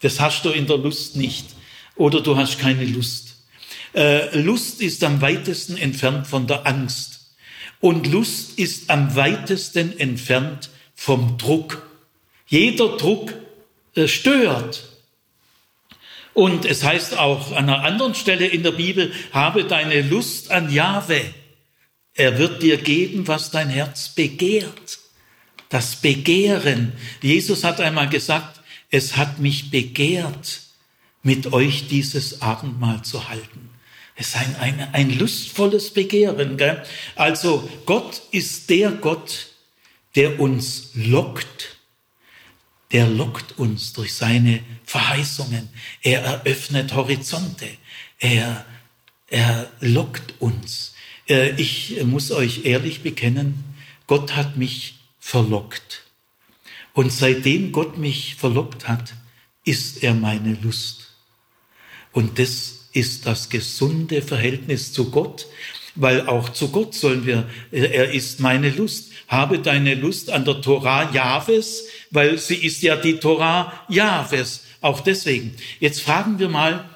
[0.00, 1.46] Das hast du in der Lust nicht.
[1.96, 3.36] Oder du hast keine Lust.
[3.94, 7.21] Äh, Lust ist am weitesten entfernt von der Angst.
[7.82, 11.82] Und Lust ist am weitesten entfernt vom Druck.
[12.46, 13.34] Jeder Druck
[13.96, 14.84] äh, stört.
[16.32, 20.72] Und es heißt auch an einer anderen Stelle in der Bibel, habe deine Lust an
[20.72, 21.22] Jahwe.
[22.14, 25.00] Er wird dir geben, was dein Herz begehrt.
[25.68, 26.92] Das Begehren.
[27.20, 30.60] Jesus hat einmal gesagt, es hat mich begehrt,
[31.24, 33.71] mit euch dieses Abendmahl zu halten.
[34.14, 36.56] Es ist ein, ein, ein lustvolles Begehren.
[36.56, 36.82] Gell?
[37.16, 39.48] Also Gott ist der Gott,
[40.14, 41.76] der uns lockt
[42.92, 45.70] der lockt uns durch seine Verheißungen.
[46.02, 47.66] Er eröffnet Horizonte.
[48.18, 48.66] Er,
[49.28, 50.94] er lockt uns.
[51.28, 53.64] Äh, ich muss euch ehrlich bekennen,
[54.06, 56.02] Gott hat mich verlockt.
[56.92, 59.14] Und seitdem Gott mich verlockt hat,
[59.64, 61.14] ist er meine Lust.
[62.12, 65.46] Und das ist das gesunde Verhältnis zu Gott,
[65.94, 69.12] weil auch zu Gott sollen wir, er ist meine Lust.
[69.28, 74.64] Habe deine Lust an der Torah Jahwes, weil sie ist ja die Torah Jahwes.
[74.80, 75.54] Auch deswegen.
[75.80, 76.88] Jetzt fragen wir mal,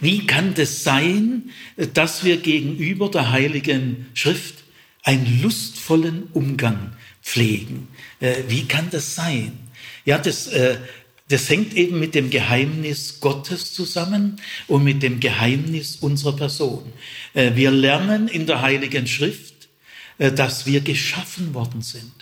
[0.00, 1.50] wie kann das sein,
[1.94, 4.64] dass wir gegenüber der Heiligen Schrift
[5.02, 7.88] einen lustvollen Umgang pflegen?
[8.20, 9.58] Äh, wie kann das sein?
[10.04, 10.78] Ja, das, äh,
[11.32, 16.92] das hängt eben mit dem Geheimnis Gottes zusammen und mit dem Geheimnis unserer Person.
[17.34, 19.52] Äh, wir lernen in der Heiligen Schrift,
[20.18, 22.12] dass wir geschaffen worden sind.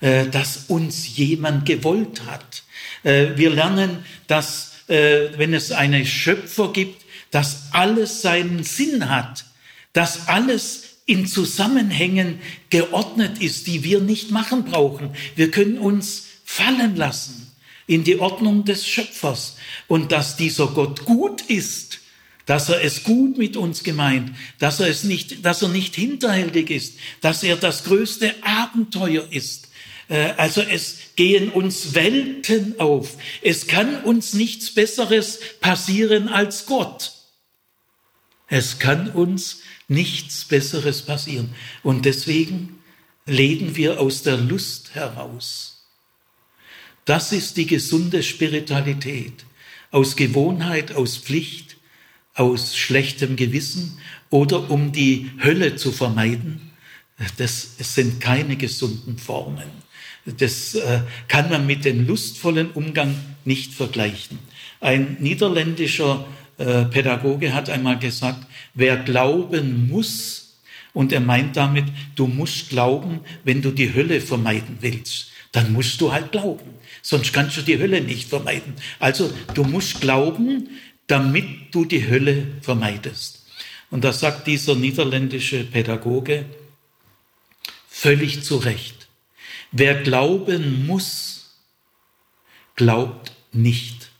[0.00, 2.62] Äh, dass uns jemand gewollt hat.
[3.02, 9.44] Äh, wir lernen, dass äh, wenn es einen Schöpfer gibt, dass alles seinen Sinn hat,
[9.92, 12.38] dass alles in Zusammenhängen
[12.70, 15.10] geordnet ist, die wir nicht machen brauchen.
[15.34, 17.47] Wir können uns fallen lassen
[17.88, 19.56] in die Ordnung des Schöpfers
[19.88, 21.98] und dass dieser Gott gut ist,
[22.46, 26.70] dass er es gut mit uns gemeint, dass er es nicht, dass er nicht hinterhältig
[26.70, 29.68] ist, dass er das größte Abenteuer ist,
[30.08, 33.16] äh, also es gehen uns Welten auf.
[33.42, 37.12] Es kann uns nichts Besseres passieren als Gott.
[38.48, 41.54] Es kann uns nichts Besseres passieren.
[41.82, 42.78] Und deswegen
[43.26, 45.77] leben wir aus der Lust heraus.
[47.08, 49.46] Das ist die gesunde Spiritualität.
[49.90, 51.78] Aus Gewohnheit, aus Pflicht,
[52.34, 53.96] aus schlechtem Gewissen
[54.28, 56.70] oder um die Hölle zu vermeiden.
[57.38, 59.70] Das sind keine gesunden Formen.
[60.26, 63.14] Das äh, kann man mit dem lustvollen Umgang
[63.46, 64.38] nicht vergleichen.
[64.78, 66.26] Ein niederländischer
[66.58, 70.58] äh, Pädagoge hat einmal gesagt, wer glauben muss,
[70.92, 71.84] und er meint damit,
[72.16, 76.74] du musst glauben, wenn du die Hölle vermeiden willst, dann musst du halt glauben.
[77.02, 78.74] Sonst kannst du die Hölle nicht vermeiden.
[78.98, 80.68] Also du musst glauben,
[81.06, 83.46] damit du die Hölle vermeidest.
[83.90, 86.44] Und da sagt dieser niederländische Pädagoge
[87.88, 89.08] völlig zu Recht.
[89.72, 91.56] Wer glauben muss,
[92.76, 94.10] glaubt nicht.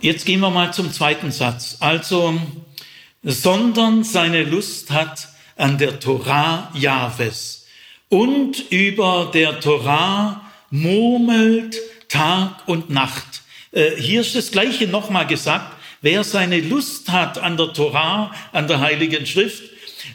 [0.00, 1.76] Jetzt gehen wir mal zum zweiten Satz.
[1.80, 2.40] Also,
[3.22, 7.57] sondern seine Lust hat an der Torah Jahwes
[8.08, 11.76] und über der Torah murmelt
[12.08, 13.42] Tag und Nacht.
[13.72, 15.76] Äh, hier ist das Gleiche nochmal gesagt.
[16.00, 19.62] Wer seine Lust hat an der Torah, an der Heiligen Schrift,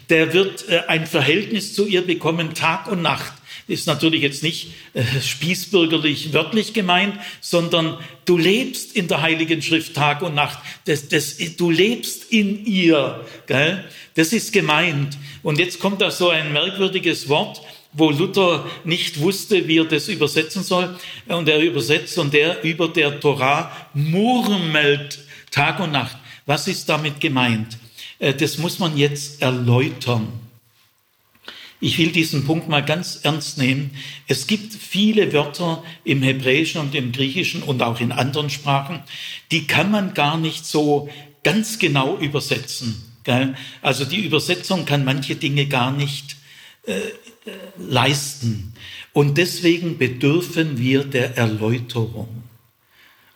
[0.08, 3.32] der wird äh, ein Verhältnis zu ihr bekommen, Tag und Nacht.
[3.66, 9.94] Ist natürlich jetzt nicht äh, spießbürgerlich wörtlich gemeint, sondern du lebst in der Heiligen Schrift
[9.94, 10.58] Tag und Nacht.
[10.84, 13.24] Das, das, du lebst in ihr.
[13.46, 13.84] Gell?
[14.14, 15.16] Das ist gemeint.
[15.42, 17.62] Und jetzt kommt da so ein merkwürdiges Wort,
[17.94, 20.96] wo Luther nicht wusste, wie er das übersetzen soll.
[21.26, 26.16] Und er übersetzt und der über der Torah murmelt Tag und Nacht.
[26.46, 27.78] Was ist damit gemeint?
[28.18, 30.28] Äh, das muss man jetzt erläutern.
[31.80, 33.90] Ich will diesen Punkt mal ganz ernst nehmen.
[34.26, 39.02] Es gibt viele Wörter im Hebräischen und im Griechischen und auch in anderen Sprachen,
[39.50, 41.10] die kann man gar nicht so
[41.42, 43.04] ganz genau übersetzen.
[43.82, 46.36] Also die Übersetzung kann manche Dinge gar nicht
[46.86, 47.00] äh,
[47.78, 48.72] leisten.
[49.12, 52.42] Und deswegen bedürfen wir der Erläuterung.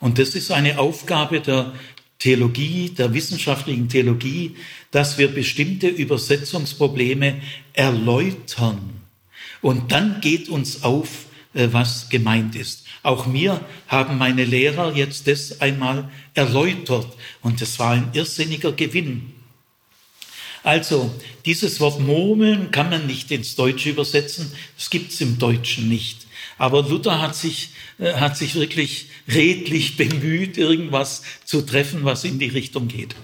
[0.00, 1.72] Und das ist eine Aufgabe der
[2.18, 4.56] Theologie, der wissenschaftlichen Theologie,
[4.90, 7.40] dass wir bestimmte Übersetzungsprobleme
[7.72, 9.02] erläutern.
[9.60, 12.84] Und dann geht uns auf, äh, was gemeint ist.
[13.02, 17.06] Auch mir haben meine Lehrer jetzt das einmal erläutert
[17.42, 19.32] und das war ein irrsinniger Gewinn.
[20.62, 21.10] Also,
[21.46, 24.52] dieses Wort murmeln kann man nicht ins Deutsche übersetzen.
[24.76, 26.26] Das gibt es im Deutschen nicht.
[26.58, 32.38] Aber Luther hat sich, äh, hat sich wirklich redlich bemüht, irgendwas zu treffen, was in
[32.38, 33.14] die Richtung geht.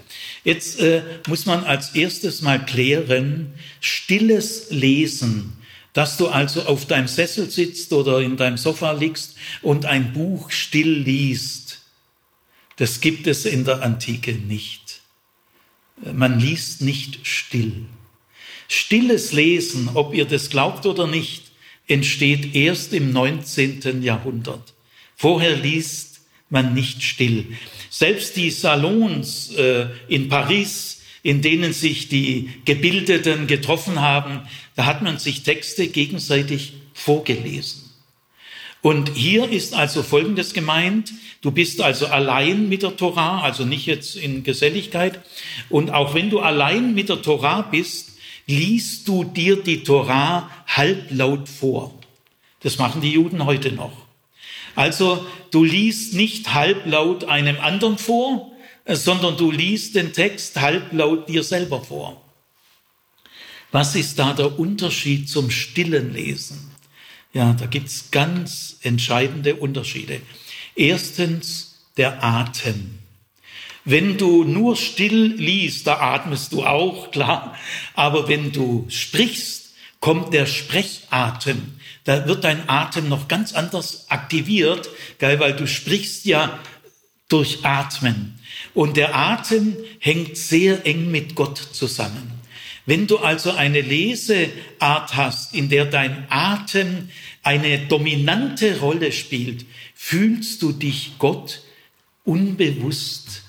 [0.43, 5.53] Jetzt äh, muss man als erstes mal klären, stilles Lesen,
[5.93, 10.51] dass du also auf deinem Sessel sitzt oder in deinem Sofa liegst und ein Buch
[10.51, 11.79] still liest,
[12.77, 14.84] das gibt es in der Antike nicht.
[15.97, 17.85] Man liest nicht still.
[18.67, 21.51] Stilles Lesen, ob ihr das glaubt oder nicht,
[21.87, 24.01] entsteht erst im 19.
[24.01, 24.73] Jahrhundert.
[25.15, 27.45] Vorher liest man nicht still.
[27.89, 34.41] Selbst die Salons äh, in Paris, in denen sich die Gebildeten getroffen haben,
[34.75, 37.83] da hat man sich Texte gegenseitig vorgelesen.
[38.81, 41.11] Und hier ist also Folgendes gemeint.
[41.45, 45.19] Du bist also allein mit der Torah, also nicht jetzt in Geselligkeit.
[45.69, 48.13] Und auch wenn du allein mit der Torah bist,
[48.47, 51.93] liest du dir die Torah halblaut vor.
[52.61, 53.91] Das machen die Juden heute noch.
[54.73, 58.51] Also du liest nicht halblaut einem anderen vor,
[58.87, 62.23] sondern du liest den Text halblaut dir selber vor.
[63.71, 66.71] Was ist da der Unterschied zum stillen Lesen?
[67.33, 70.21] Ja, da gibt's ganz entscheidende Unterschiede.
[70.75, 72.99] Erstens der Atem.
[73.85, 77.55] Wenn du nur still liest, da atmest du auch, klar.
[77.93, 81.79] Aber wenn du sprichst, kommt der Sprechatem.
[82.03, 86.59] Da wird dein Atem noch ganz anders aktiviert, geil, weil du sprichst ja
[87.29, 88.39] durch Atmen.
[88.73, 92.31] Und der Atem hängt sehr eng mit Gott zusammen.
[92.85, 97.09] Wenn du also eine Leseart hast, in der dein Atem
[97.41, 99.65] eine dominante Rolle spielt,
[100.05, 101.61] fühlst du dich Gott
[102.25, 103.41] unbewusst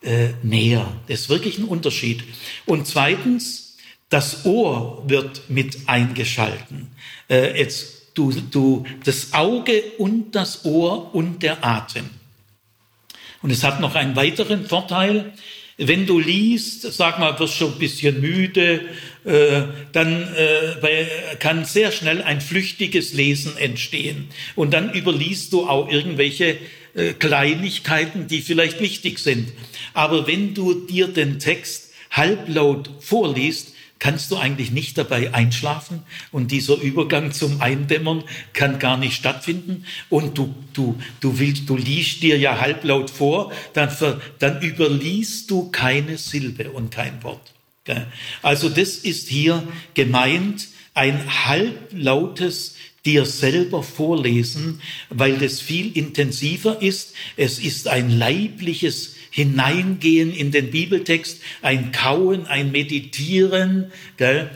[0.00, 0.90] äh, näher.
[1.06, 2.24] Das ist wirklich ein Unterschied.
[2.64, 3.76] Und zweitens,
[4.08, 6.90] das Ohr wird mit eingeschalten.
[7.28, 12.08] Äh, jetzt du, du, das Auge und das Ohr und der Atem.
[13.42, 15.34] Und es hat noch einen weiteren Vorteil.
[15.76, 18.80] Wenn du liest, sag mal, wirst schon ein bisschen müde,
[19.28, 24.30] äh, dann äh, kann sehr schnell ein flüchtiges Lesen entstehen.
[24.56, 26.56] Und dann überliest du auch irgendwelche
[26.94, 29.52] äh, Kleinigkeiten, die vielleicht wichtig sind.
[29.92, 36.50] Aber wenn du dir den Text halblaut vorliest, kannst du eigentlich nicht dabei einschlafen und
[36.50, 38.24] dieser Übergang zum Eindämmern
[38.54, 43.52] kann gar nicht stattfinden und du, du, du willst, du liest dir ja halblaut vor,
[43.74, 43.90] dann,
[44.38, 47.57] dann überliest du keine Silbe und kein Wort.
[48.42, 49.62] Also das ist hier
[49.94, 52.74] gemeint, ein halblautes
[53.04, 57.14] dir selber vorlesen, weil das viel intensiver ist.
[57.36, 63.92] Es ist ein leibliches Hineingehen in den Bibeltext, ein Kauen, ein Meditieren.
[64.18, 64.46] Äh,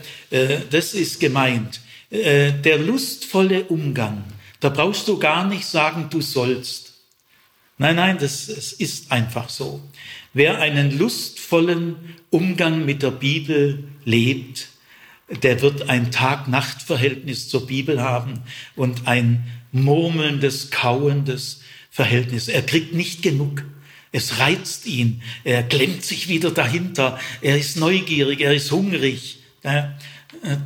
[0.69, 1.81] das ist gemeint.
[2.09, 4.23] Äh, der lustvolle Umgang,
[4.59, 6.93] da brauchst du gar nicht sagen, du sollst.
[7.77, 9.81] Nein, nein, das, das ist einfach so.
[10.33, 11.95] Wer einen lustvollen
[12.33, 14.69] Umgang mit der Bibel lebt,
[15.43, 18.41] der wird ein Tag-Nacht-Verhältnis zur Bibel haben
[18.75, 21.61] und ein murmelndes, kauendes
[21.91, 22.47] Verhältnis.
[22.47, 23.63] Er kriegt nicht genug.
[24.11, 25.21] Es reizt ihn.
[25.43, 27.19] Er klemmt sich wieder dahinter.
[27.41, 28.41] Er ist neugierig.
[28.41, 29.39] Er ist hungrig.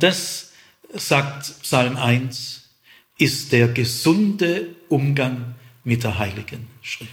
[0.00, 0.52] Das,
[0.94, 2.68] sagt Psalm 1,
[3.18, 5.54] ist der gesunde Umgang
[5.84, 7.12] mit der Heiligen Schrift.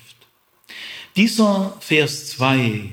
[1.16, 2.92] Dieser Vers 2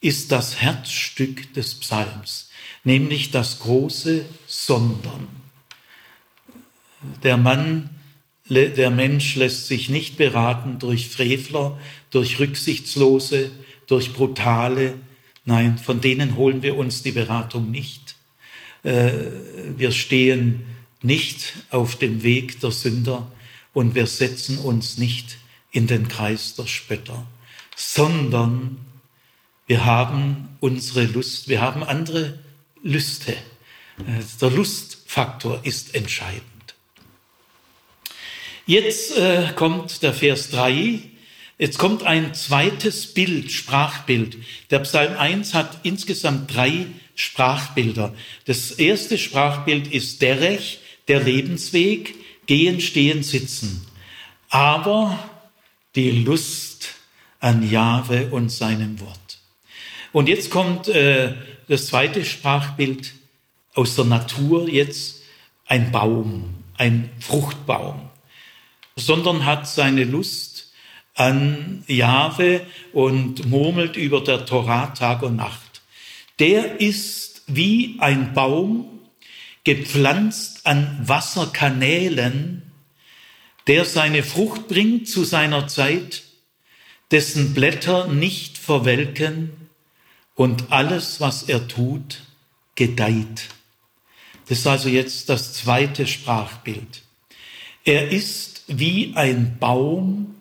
[0.00, 2.50] ist das Herzstück des Psalms
[2.84, 5.28] nämlich das große Sondern.
[7.22, 7.90] Der Mann,
[8.48, 11.78] der Mensch lässt sich nicht beraten durch Frevler,
[12.10, 13.50] durch Rücksichtslose,
[13.86, 14.94] durch Brutale.
[15.44, 18.16] Nein, von denen holen wir uns die Beratung nicht.
[18.82, 19.12] Äh,
[19.76, 20.64] wir stehen
[21.02, 23.30] nicht auf dem Weg der Sünder
[23.72, 25.38] und wir setzen uns nicht
[25.72, 27.26] in den Kreis der Spötter,
[27.76, 28.78] sondern
[29.70, 32.40] wir haben unsere Lust, wir haben andere
[32.82, 33.36] Lüste.
[34.40, 36.42] Der Lustfaktor ist entscheidend.
[38.66, 40.98] Jetzt äh, kommt der Vers 3.
[41.56, 44.38] Jetzt kommt ein zweites Bild, Sprachbild.
[44.70, 48.12] Der Psalm 1 hat insgesamt drei Sprachbilder.
[48.46, 52.16] Das erste Sprachbild ist Derech, der Lebensweg,
[52.46, 53.86] gehen, stehen, sitzen.
[54.48, 55.16] Aber
[55.94, 56.88] die Lust
[57.38, 59.19] an Jahwe und seinem Wort.
[60.12, 61.34] Und jetzt kommt äh,
[61.68, 63.12] das zweite Sprachbild
[63.74, 65.22] aus der Natur jetzt
[65.66, 68.10] ein Baum, ein Fruchtbaum,
[68.96, 70.72] sondern hat seine Lust
[71.14, 75.82] an Jahwe und murmelt über der Torah Tag und Nacht.
[76.40, 79.00] Der ist wie ein Baum,
[79.62, 82.62] gepflanzt an Wasserkanälen,
[83.66, 86.22] der seine Frucht bringt zu seiner Zeit,
[87.10, 89.59] dessen Blätter nicht verwelken
[90.34, 92.22] und alles, was er tut,
[92.74, 93.48] gedeiht.
[94.48, 97.02] Das ist also jetzt das zweite Sprachbild.
[97.84, 100.34] Er ist wie ein Baum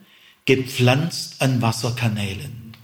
[0.46, 2.76] gepflanzt an Wasserkanälen.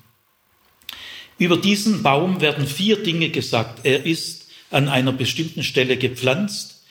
[1.37, 3.85] Über diesen Baum werden vier Dinge gesagt.
[3.85, 6.83] Er ist an einer bestimmten Stelle gepflanzt.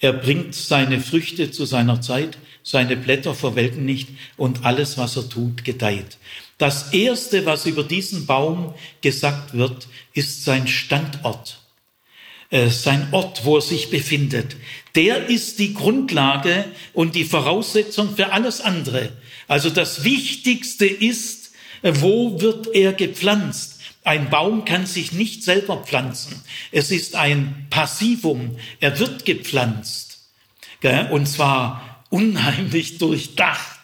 [0.00, 2.38] Er bringt seine Früchte zu seiner Zeit.
[2.64, 6.16] Seine Blätter verwelken nicht und alles, was er tut, gedeiht.
[6.62, 11.58] Das erste, was über diesen Baum gesagt wird, ist sein Standort.
[12.50, 14.54] Äh, sein Ort, wo er sich befindet.
[14.94, 19.10] Der ist die Grundlage und die Voraussetzung für alles andere.
[19.48, 21.50] Also das Wichtigste ist,
[21.82, 23.80] äh, wo wird er gepflanzt?
[24.04, 26.44] Ein Baum kann sich nicht selber pflanzen.
[26.70, 28.56] Es ist ein Passivum.
[28.78, 30.28] Er wird gepflanzt.
[31.10, 33.81] Und zwar unheimlich durchdacht.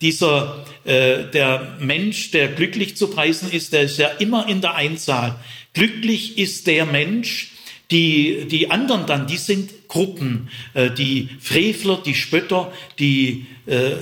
[0.00, 4.74] Dieser, äh, der Mensch, der glücklich zu preisen ist, der ist ja immer in der
[4.74, 5.36] Einzahl.
[5.72, 7.52] Glücklich ist der Mensch,
[7.90, 10.48] die, die anderen dann, die sind Gruppen.
[10.74, 13.92] Äh, die Frevler, die Spötter, die äh,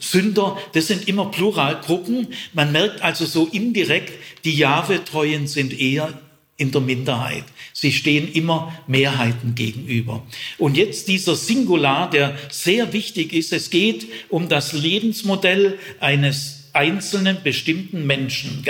[0.00, 2.28] Sünder, das sind immer Pluralgruppen.
[2.52, 4.12] Man merkt also so indirekt,
[4.44, 6.12] die Jahwe-Treuen sind eher
[6.56, 7.44] in der Minderheit.
[7.72, 10.24] Sie stehen immer Mehrheiten gegenüber.
[10.58, 13.52] Und jetzt dieser Singular, der sehr wichtig ist.
[13.52, 18.64] Es geht um das Lebensmodell eines einzelnen bestimmten Menschen.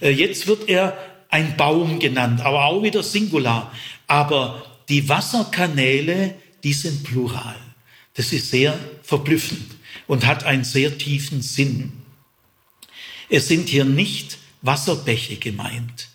[0.00, 0.96] Äh, jetzt wird er
[1.28, 3.72] ein Baum genannt, aber auch wieder Singular.
[4.06, 7.56] Aber die Wasserkanäle, die sind plural.
[8.14, 9.66] Das ist sehr verblüffend
[10.06, 11.92] und hat einen sehr tiefen Sinn.
[13.28, 16.08] Es sind hier nicht Wasserbäche gemeint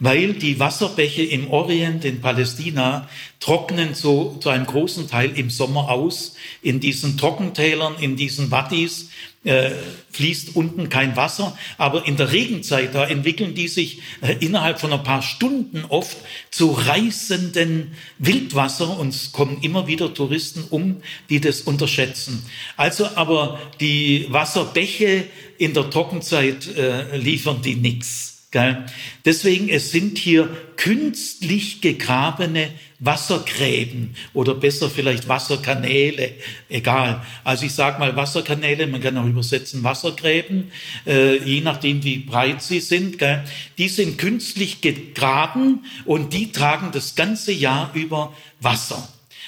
[0.00, 3.08] weil die Wasserbäche im Orient, in Palästina,
[3.40, 6.34] trocknen so zu einem großen Teil im Sommer aus.
[6.62, 9.10] In diesen Trockentälern, in diesen Wadis
[9.44, 9.70] äh,
[10.10, 14.92] fließt unten kein Wasser, aber in der Regenzeit, da entwickeln die sich äh, innerhalb von
[14.92, 16.16] ein paar Stunden oft
[16.50, 22.44] zu reißenden Wildwasser und es kommen immer wieder Touristen um, die das unterschätzen.
[22.76, 25.24] Also aber die Wasserbäche
[25.56, 28.37] in der Trockenzeit äh, liefern die nichts.
[28.50, 28.86] Gell?
[29.26, 36.32] Deswegen, es sind hier künstlich gegrabene Wassergräben oder besser vielleicht Wasserkanäle,
[36.70, 37.22] egal.
[37.44, 40.72] Also ich sage mal Wasserkanäle, man kann auch übersetzen Wassergräben,
[41.06, 43.18] äh, je nachdem wie breit sie sind.
[43.18, 43.44] Gell?
[43.76, 49.06] Die sind künstlich gegraben und die tragen das ganze Jahr über Wasser.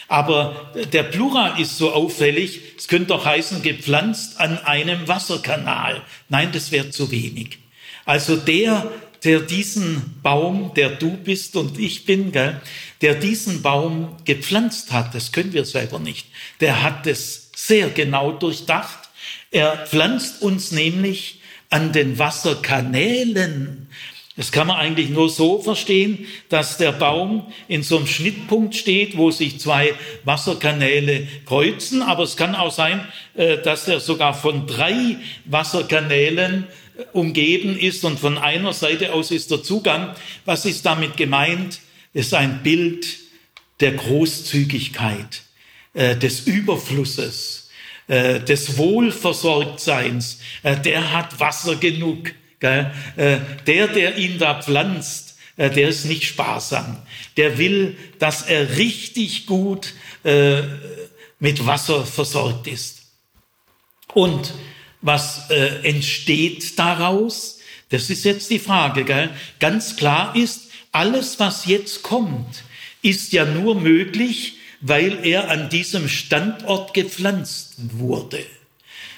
[0.08, 6.02] Aber der Plural ist so auffällig, es könnte doch heißen, gepflanzt an einem Wasserkanal.
[6.28, 7.60] Nein, das wäre zu wenig.
[8.10, 8.90] Also der,
[9.22, 12.60] der diesen Baum, der du bist und ich bin, gell,
[13.02, 16.26] der diesen Baum gepflanzt hat, das können wir selber nicht.
[16.58, 19.08] Der hat es sehr genau durchdacht.
[19.52, 21.38] Er pflanzt uns nämlich
[21.68, 23.86] an den Wasserkanälen.
[24.36, 29.16] Das kann man eigentlich nur so verstehen, dass der Baum in so einem Schnittpunkt steht,
[29.16, 29.94] wo sich zwei
[30.24, 32.02] Wasserkanäle kreuzen.
[32.02, 36.66] Aber es kann auch sein, äh, dass er sogar von drei Wasserkanälen
[37.12, 40.14] umgeben ist und von einer Seite aus ist der Zugang.
[40.44, 41.80] Was ist damit gemeint?
[42.12, 43.06] Es ist ein Bild
[43.80, 45.42] der Großzügigkeit,
[45.94, 47.70] äh, des Überflusses,
[48.08, 50.40] äh, des Wohlversorgtseins.
[50.62, 52.32] Äh, der hat Wasser genug.
[52.62, 52.92] Der,
[53.64, 56.98] der ihn da pflanzt, der ist nicht sparsam.
[57.38, 59.94] Der will, dass er richtig gut
[61.38, 63.00] mit Wasser versorgt ist.
[64.12, 64.52] Und
[65.02, 67.58] was äh, entsteht daraus?
[67.88, 69.04] Das ist jetzt die Frage.
[69.04, 69.30] Gell?
[69.58, 72.64] Ganz klar ist, alles, was jetzt kommt,
[73.02, 78.44] ist ja nur möglich, weil er an diesem Standort gepflanzt wurde.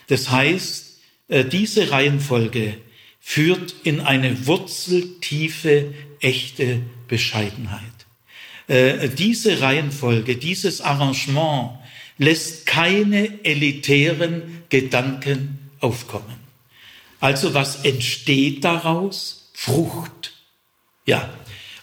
[0.09, 2.77] Das heißt, äh, diese Reihenfolge
[3.21, 7.81] führt in eine wurzeltiefe, echte Bescheidenheit.
[8.69, 11.79] Äh, diese Reihenfolge, dieses Arrangement
[12.19, 16.37] lässt keine elitären Gedanken aufkommen.
[17.21, 19.51] Also was entsteht daraus?
[19.53, 20.33] Frucht.
[21.07, 21.31] Ja.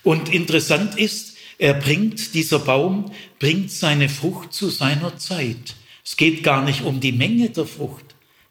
[0.03, 5.75] Und interessant ist, er bringt, dieser Baum bringt seine Frucht zu seiner Zeit.
[6.03, 8.05] Es geht gar nicht um die Menge der Frucht.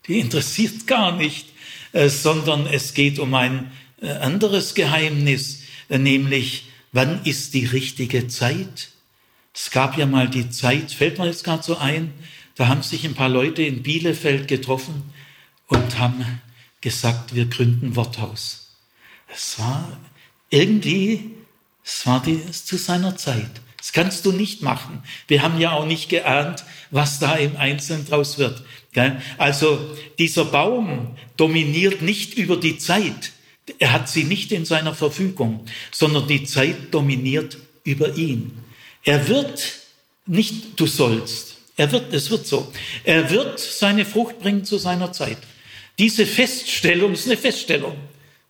[0.06, 1.48] Die interessiert gar nicht,
[1.92, 3.70] äh, sondern es geht um ein
[4.00, 8.90] äh, anderes Geheimnis, äh, nämlich wann ist die richtige Zeit?
[9.54, 12.12] Es gab ja mal die Zeit, fällt mir jetzt gerade so ein,
[12.54, 15.12] da haben sich ein paar Leute in Bielefeld getroffen
[15.68, 16.40] und haben
[16.80, 18.74] gesagt, wir gründen Worthaus.
[19.32, 19.98] Es war
[20.50, 21.34] irgendwie
[21.84, 23.50] Es war die, zu seiner Zeit.
[23.78, 25.02] Das kannst du nicht machen.
[25.26, 28.62] Wir haben ja auch nicht geahnt, was da im Einzelnen draus wird.
[29.38, 33.32] Also dieser Baum dominiert nicht über die Zeit.
[33.78, 38.52] Er hat sie nicht in seiner Verfügung, sondern die Zeit dominiert über ihn.
[39.04, 39.78] Er wird
[40.26, 41.56] nicht, du sollst.
[41.76, 42.70] Er wird, es wird so.
[43.04, 45.38] Er wird seine Frucht bringen zu seiner Zeit.
[45.98, 47.96] Diese Feststellung ist eine Feststellung.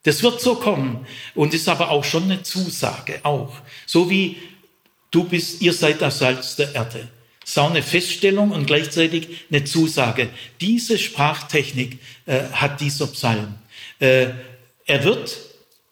[0.03, 3.53] Das wird so kommen und ist aber auch schon eine Zusage, auch.
[3.87, 4.37] So wie
[5.11, 7.09] du bist, ihr seid das Salz der Erde.
[7.45, 10.29] Ist auch eine Feststellung und gleichzeitig eine Zusage.
[10.61, 13.55] Diese Sprachtechnik äh, hat dieser Psalm.
[13.99, 14.29] Äh,
[14.87, 15.37] er wird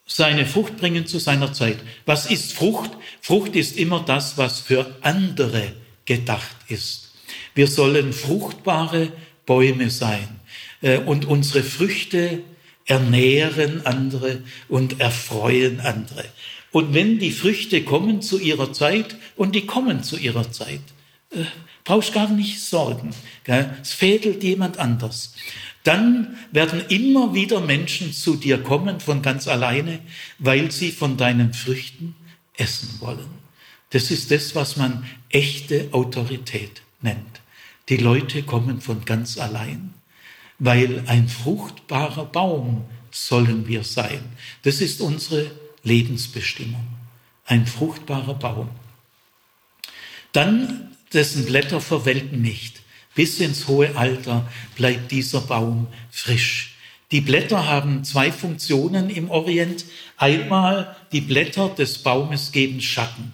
[0.07, 1.79] seine Frucht bringen zu seiner Zeit.
[2.05, 2.91] Was ist Frucht?
[3.21, 5.73] Frucht ist immer das, was für andere
[6.05, 7.15] gedacht ist.
[7.55, 9.13] Wir sollen fruchtbare
[9.47, 10.36] Bäume sein
[10.95, 12.43] und unsere Früchte
[12.87, 16.25] ernähren andere und erfreuen andere.
[16.71, 20.83] Und wenn die Früchte kommen zu ihrer Zeit, und die kommen zu ihrer Zeit,
[21.31, 21.45] äh,
[21.85, 23.11] brauchst gar nicht sorgen.
[23.45, 23.77] Gell?
[23.81, 25.35] Es fädelt jemand anders.
[25.85, 30.01] Dann werden immer wieder Menschen zu dir kommen von ganz alleine,
[30.39, 32.17] weil sie von deinen Früchten
[32.57, 33.31] essen wollen.
[33.91, 37.41] Das ist das, was man echte Autorität nennt.
[37.89, 39.95] Die Leute kommen von ganz allein
[40.59, 44.21] weil ein fruchtbarer Baum sollen wir sein.
[44.63, 45.51] Das ist unsere
[45.83, 46.87] Lebensbestimmung.
[47.45, 48.69] Ein fruchtbarer Baum.
[50.33, 52.83] Dann, dessen Blätter verwelken nicht.
[53.15, 56.77] Bis ins hohe Alter bleibt dieser Baum frisch.
[57.13, 59.85] Die Blätter haben zwei Funktionen im Orient.
[60.17, 63.33] Einmal, die Blätter des Baumes geben Schatten.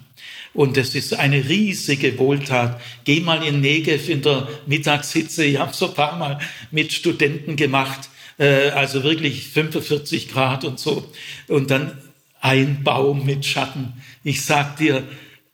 [0.53, 2.79] Und es ist eine riesige Wohltat.
[3.05, 5.43] Geh mal in Negev in der Mittagshitze.
[5.45, 6.39] Ich habe so ein paar Mal
[6.69, 8.09] mit Studenten gemacht.
[8.37, 11.11] Äh, also wirklich 45 Grad und so.
[11.47, 11.97] Und dann
[12.39, 13.93] ein Baum mit Schatten.
[14.23, 15.03] Ich sag dir,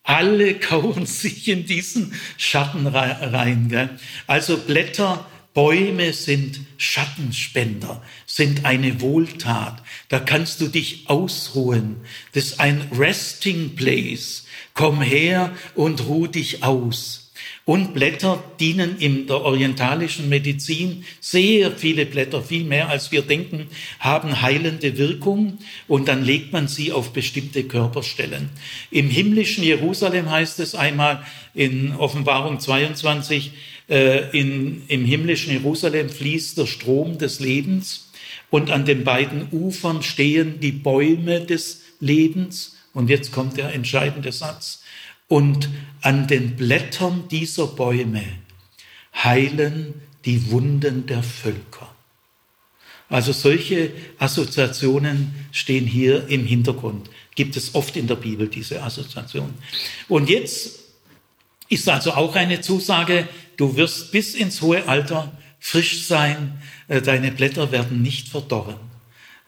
[0.03, 3.69] alle kauen sich in diesen Schatten rein.
[3.69, 3.89] Gell?
[4.27, 9.81] Also Blätter Bäume sind Schattenspender, sind eine Wohltat.
[10.07, 11.97] Da kannst du dich ausruhen.
[12.33, 14.45] Das ist ein Resting Place.
[14.79, 17.33] Komm her und ruh dich aus.
[17.65, 23.67] Und Blätter dienen in der orientalischen Medizin, sehr viele Blätter, viel mehr als wir denken,
[23.99, 25.57] haben heilende Wirkung
[25.89, 28.51] und dann legt man sie auf bestimmte Körperstellen.
[28.89, 33.51] Im himmlischen Jerusalem heißt es einmal in Offenbarung 22,
[33.89, 38.09] äh, in, im himmlischen Jerusalem fließt der Strom des Lebens
[38.49, 42.77] und an den beiden Ufern stehen die Bäume des Lebens.
[42.93, 44.83] Und jetzt kommt der entscheidende Satz.
[45.27, 45.69] Und
[46.01, 48.23] an den Blättern dieser Bäume
[49.13, 49.93] heilen
[50.25, 51.89] die Wunden der Völker.
[53.09, 57.09] Also solche Assoziationen stehen hier im Hintergrund.
[57.35, 59.55] Gibt es oft in der Bibel diese Assoziationen.
[60.07, 60.79] Und jetzt
[61.69, 63.27] ist also auch eine Zusage,
[63.57, 68.88] du wirst bis ins hohe Alter frisch sein, äh, deine Blätter werden nicht verdorren.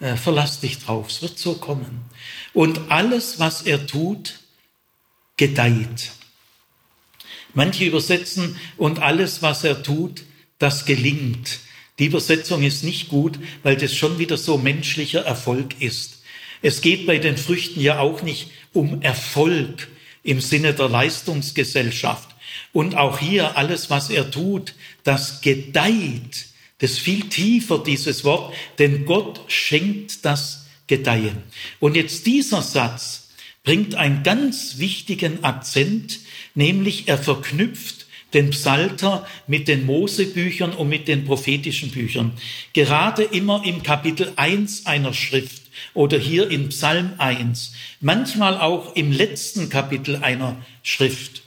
[0.02, 2.06] Äh, verlass dich drauf, es wird so kommen.
[2.54, 4.40] Und alles, was er tut,
[5.38, 6.12] gedeiht.
[7.54, 10.24] Manche übersetzen, und alles, was er tut,
[10.58, 11.60] das gelingt.
[12.00, 16.24] Die Übersetzung ist nicht gut, weil das schon wieder so menschlicher Erfolg ist.
[16.64, 19.88] Es geht bei den Früchten ja auch nicht um Erfolg,
[20.24, 22.30] im Sinne der Leistungsgesellschaft.
[22.74, 24.74] Und auch hier alles, was er tut,
[25.04, 26.48] das gedeiht.
[26.82, 31.44] Das ist viel tiefer, dieses Wort, denn Gott schenkt das Gedeihen.
[31.80, 33.30] Und jetzt dieser Satz
[33.64, 36.20] bringt einen ganz wichtigen Akzent,
[36.56, 42.32] nämlich er verknüpft den Psalter mit den Mosebüchern und mit den prophetischen Büchern.
[42.74, 45.64] Gerade immer im Kapitel 1 einer Schrift
[45.94, 51.44] oder hier in Psalm 1, manchmal auch im letzten Kapitel einer Schrift,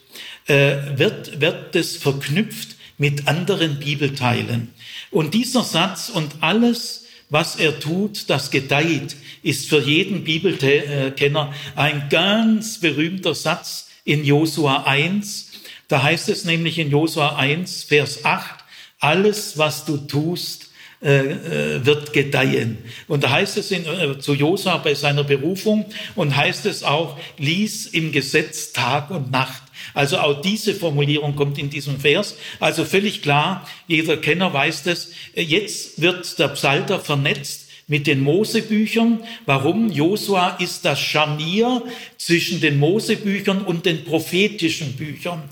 [0.47, 4.74] äh, wird, wird es verknüpft mit anderen Bibelteilen.
[5.15, 12.09] Und dieser Satz und alles, was er tut, das gedeiht, ist für jeden Bibelkenner ein
[12.11, 15.53] ganz berühmter Satz in Josua 1.
[15.87, 18.65] Da heißt es nämlich in Josua 1, Vers 8,
[18.99, 22.79] alles, was du tust, äh, äh, wird gedeihen.
[23.07, 25.87] Und da heißt es in, äh, zu Josa bei seiner Berufung
[26.17, 29.64] und heißt es auch, lies im Gesetz Tag und Nacht.
[29.93, 32.37] Also auch diese Formulierung kommt in diesem Vers.
[32.61, 35.11] Also völlig klar, jeder Kenner weiß das.
[35.35, 39.21] Jetzt wird der Psalter vernetzt mit den Mosebüchern.
[39.47, 39.91] Warum?
[39.91, 41.83] Josua ist das Scharnier
[42.17, 45.43] zwischen den Mosebüchern und den prophetischen Büchern.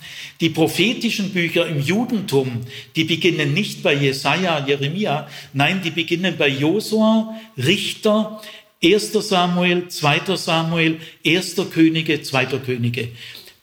[0.41, 2.63] Die prophetischen Bücher im Judentum,
[2.97, 8.41] die beginnen nicht bei Jesaja, Jeremia, nein, die beginnen bei Josua, Richter,
[8.83, 9.13] 1.
[9.13, 10.37] Samuel, 2.
[10.37, 11.57] Samuel, 1.
[11.73, 12.47] Könige, 2.
[12.47, 13.09] Könige.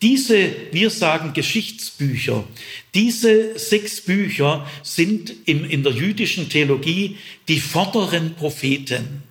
[0.02, 2.46] Diese, wir sagen Geschichtsbücher,
[2.94, 7.18] diese sechs Bücher sind im, in der jüdischen Theologie
[7.50, 9.24] die vorderen Propheten.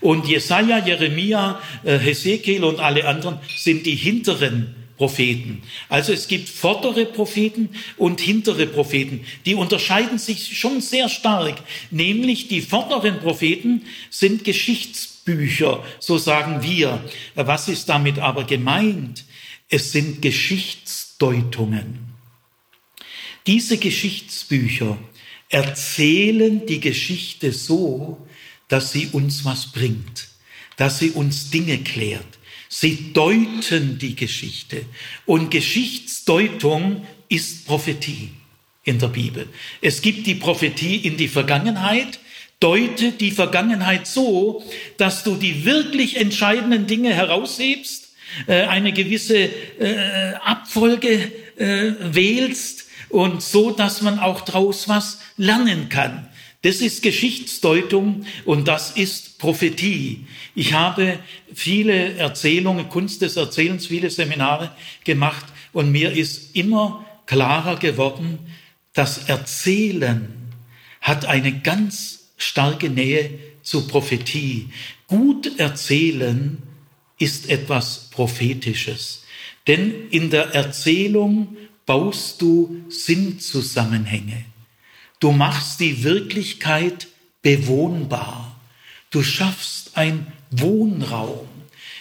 [0.00, 5.62] Und Jesaja, Jeremia, äh, Hesekiel und alle anderen sind die hinteren Propheten.
[5.88, 9.26] Also es gibt vordere Propheten und hintere Propheten.
[9.44, 11.56] Die unterscheiden sich schon sehr stark.
[11.90, 17.02] Nämlich die vorderen Propheten sind Geschichtsbücher, so sagen wir.
[17.34, 19.24] Was ist damit aber gemeint?
[19.74, 21.98] Es sind Geschichtsdeutungen.
[23.44, 24.96] Diese Geschichtsbücher
[25.48, 28.24] erzählen die Geschichte so,
[28.68, 30.28] dass sie uns was bringt,
[30.76, 32.38] dass sie uns Dinge klärt.
[32.68, 34.84] Sie deuten die Geschichte.
[35.26, 38.30] Und Geschichtsdeutung ist Prophetie
[38.84, 39.48] in der Bibel.
[39.80, 42.20] Es gibt die Prophetie in die Vergangenheit,
[42.60, 44.62] deute die Vergangenheit so,
[44.98, 48.03] dass du die wirklich entscheidenden Dinge heraushebst
[48.52, 56.28] eine gewisse äh, Abfolge äh, wählst und so, dass man auch daraus was lernen kann.
[56.62, 60.26] Das ist Geschichtsdeutung und das ist Prophetie.
[60.54, 61.18] Ich habe
[61.52, 64.70] viele Erzählungen, Kunst des Erzählens, viele Seminare
[65.04, 68.38] gemacht und mir ist immer klarer geworden,
[68.94, 70.28] das Erzählen
[71.00, 73.30] hat eine ganz starke Nähe
[73.62, 74.70] zu Prophetie.
[75.06, 76.62] Gut erzählen
[77.24, 79.24] ist etwas Prophetisches.
[79.66, 81.56] Denn in der Erzählung
[81.86, 84.44] baust du Sinnzusammenhänge.
[85.20, 87.08] Du machst die Wirklichkeit
[87.40, 88.60] bewohnbar.
[89.10, 91.48] Du schaffst ein Wohnraum.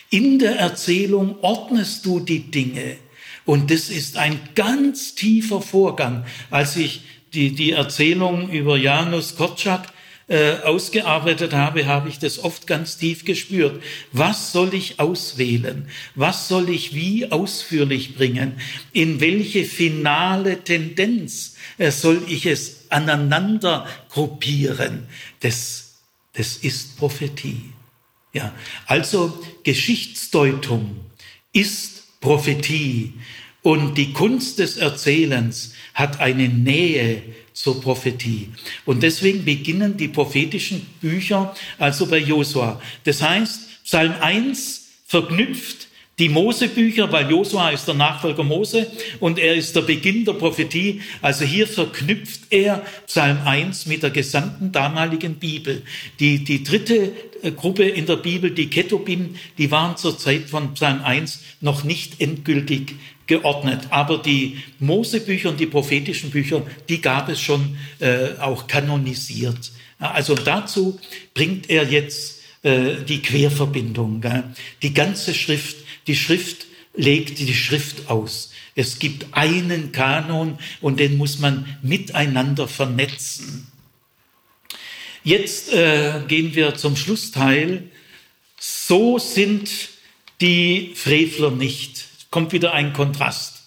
[0.10, 2.98] In der Erzählung ordnest du die Dinge.
[3.46, 6.26] Und das ist ein ganz tiefer Vorgang.
[6.50, 7.02] Als ich
[7.34, 9.93] die, die Erzählung über Janus Korczak
[10.28, 13.84] äh, ausgearbeitet habe, habe ich das oft ganz tief gespürt.
[14.12, 15.88] Was soll ich auswählen?
[16.16, 18.54] Was soll ich wie ausführlich bringen?
[18.94, 25.08] In welche finale Tendenz äh, soll ich es aneinander gruppieren?
[25.42, 25.96] Das,
[26.34, 27.74] das ist Prophetie.
[28.34, 28.54] Ja,
[28.88, 31.02] also Geschichtsdeutung
[31.52, 33.14] ist Prophetie
[33.62, 37.22] und die Kunst des Erzählens hat eine Nähe
[37.54, 38.50] zur Prophetie.
[38.86, 42.82] Und deswegen beginnen die prophetischen Bücher also bei Josua.
[43.04, 45.88] Das heißt, Psalm 1 verknüpft
[46.20, 48.86] die Mosebücher, weil Josua ist der Nachfolger Mose
[49.20, 51.02] und er ist der Beginn der Prophetie.
[51.24, 55.82] Also hier verknüpft er Psalm 1 mit der gesamten damaligen Bibel.
[56.20, 60.76] Die, die dritte äh, Gruppe in der Bibel, die Ketubim, die waren zur Zeit von
[60.76, 62.94] Psalm 1 noch nicht endgültig
[63.28, 63.88] geordnet.
[63.90, 69.72] Aber die Mosebücher und die prophetischen Bücher, die gab es schon äh, auch kanonisiert.
[70.00, 71.00] Also dazu
[71.34, 74.22] bringt er jetzt äh, die Querverbindung.
[74.22, 74.44] Gell?
[74.82, 76.66] Die ganze Schrift, die Schrift
[76.96, 78.52] legt die Schrift aus.
[78.76, 83.68] Es gibt einen Kanon und den muss man miteinander vernetzen.
[85.24, 87.84] Jetzt äh, gehen wir zum Schlussteil.
[88.60, 89.70] So sind
[90.42, 93.62] die Frevler nicht kommt wieder ein Kontrast.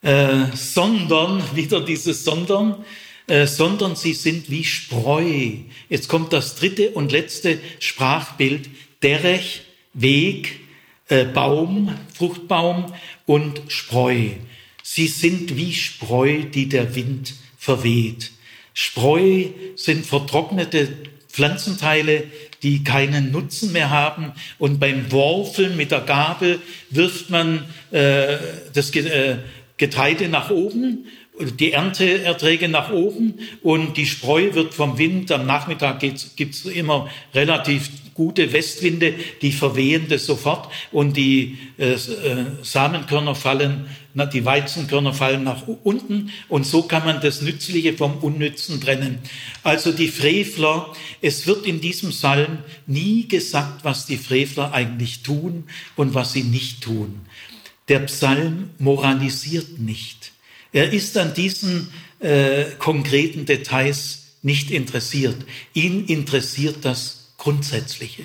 [0.00, 2.84] Äh, sondern, wieder dieses sondern,
[3.26, 5.50] äh, sondern sie sind wie Spreu.
[5.90, 8.70] Jetzt kommt das dritte und letzte Sprachbild.
[9.02, 9.60] Derech,
[9.92, 10.60] Weg,
[11.08, 12.94] äh, Baum, Fruchtbaum
[13.26, 14.30] und Spreu.
[14.82, 18.32] Sie sind wie Spreu, die der Wind verweht.
[18.72, 20.96] Spreu sind vertrocknete
[21.28, 22.24] Pflanzenteile,
[22.62, 24.32] die keinen Nutzen mehr haben.
[24.58, 26.60] Und beim Worfeln mit der Gabel
[26.90, 28.36] wirft man äh,
[28.72, 29.36] das äh,
[29.76, 31.06] Getreide nach oben,
[31.58, 37.08] die Ernteerträge nach oben und die Spreu wird vom Wind, am Nachmittag gibt es immer
[37.34, 41.98] relativ gute Westwinde, die verwehen das sofort und die äh, äh,
[42.62, 48.18] Samenkörner fallen, na, die Weizenkörner fallen nach unten und so kann man das Nützliche vom
[48.18, 49.18] Unnützen trennen.
[49.62, 55.64] Also die Frevler, es wird in diesem Psalm nie gesagt, was die Frevler eigentlich tun
[55.96, 57.20] und was sie nicht tun.
[57.88, 60.32] Der Psalm moralisiert nicht.
[60.72, 61.88] Er ist an diesen
[62.20, 65.36] äh, konkreten Details nicht interessiert.
[65.74, 68.22] Ihn interessiert das Grundsätzliche.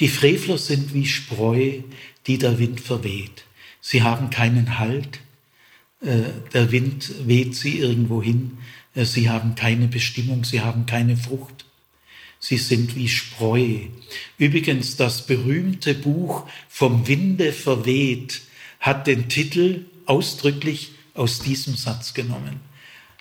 [0.00, 1.82] Die Frevler sind wie Spreu,
[2.26, 3.44] die der Wind verweht.
[3.80, 5.20] Sie haben keinen Halt.
[6.00, 8.58] Äh, der Wind weht sie irgendwo hin.
[8.96, 11.64] Äh, sie haben keine Bestimmung, sie haben keine Frucht.
[12.40, 13.82] Sie sind wie Spreu.
[14.36, 18.42] Übrigens, das berühmte Buch Vom Winde verweht
[18.80, 22.58] hat den Titel ausdrücklich aus diesem Satz genommen.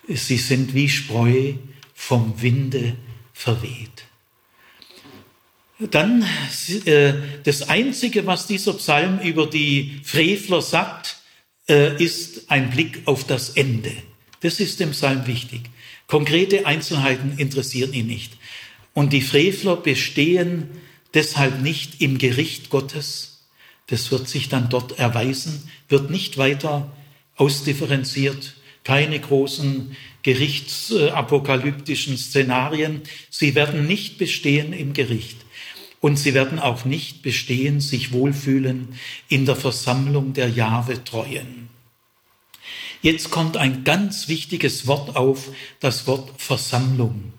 [0.07, 1.53] Sie sind wie Spreu
[1.93, 2.95] vom Winde
[3.31, 4.06] verweht.
[5.79, 6.25] Dann
[6.85, 7.13] äh,
[7.43, 11.17] das Einzige, was dieser Psalm über die Frevler sagt,
[11.69, 13.91] äh, ist ein Blick auf das Ende.
[14.41, 15.61] Das ist dem Psalm wichtig.
[16.07, 18.33] Konkrete Einzelheiten interessieren ihn nicht.
[18.93, 20.69] Und die Frevler bestehen
[21.13, 23.45] deshalb nicht im Gericht Gottes.
[23.87, 26.91] Das wird sich dann dort erweisen, wird nicht weiter
[27.35, 33.01] ausdifferenziert, keine großen gerichtsapokalyptischen Szenarien.
[33.29, 35.37] Sie werden nicht bestehen im Gericht.
[35.99, 38.89] Und sie werden auch nicht bestehen, sich wohlfühlen
[39.29, 41.69] in der Versammlung der Jahwe-Treuen.
[43.01, 47.33] Jetzt kommt ein ganz wichtiges Wort auf, das Wort Versammlung.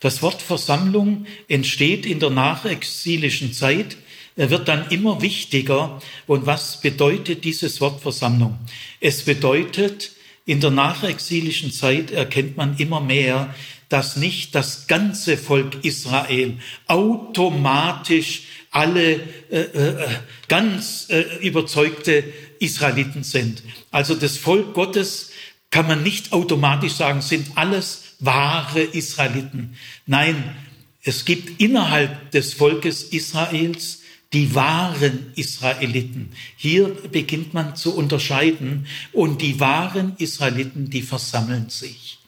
[0.00, 3.96] Das Wort Versammlung entsteht in der nachexilischen Zeit.
[4.36, 6.00] Wird dann immer wichtiger.
[6.26, 8.58] Und was bedeutet dieses Wort Versammlung?
[9.00, 10.10] Es bedeutet,
[10.46, 13.54] in der nachexilischen Zeit erkennt man immer mehr,
[13.88, 19.20] dass nicht das ganze Volk Israel automatisch alle
[19.50, 20.08] äh, äh,
[20.48, 22.24] ganz äh, überzeugte
[22.58, 23.62] Israeliten sind.
[23.90, 25.30] Also das Volk Gottes
[25.70, 29.76] kann man nicht automatisch sagen, sind alles wahre Israeliten.
[30.06, 30.54] Nein,
[31.02, 34.00] es gibt innerhalb des Volkes Israels
[34.32, 36.32] die wahren Israeliten.
[36.56, 42.18] Hier beginnt man zu unterscheiden und die wahren Israeliten, die versammeln sich.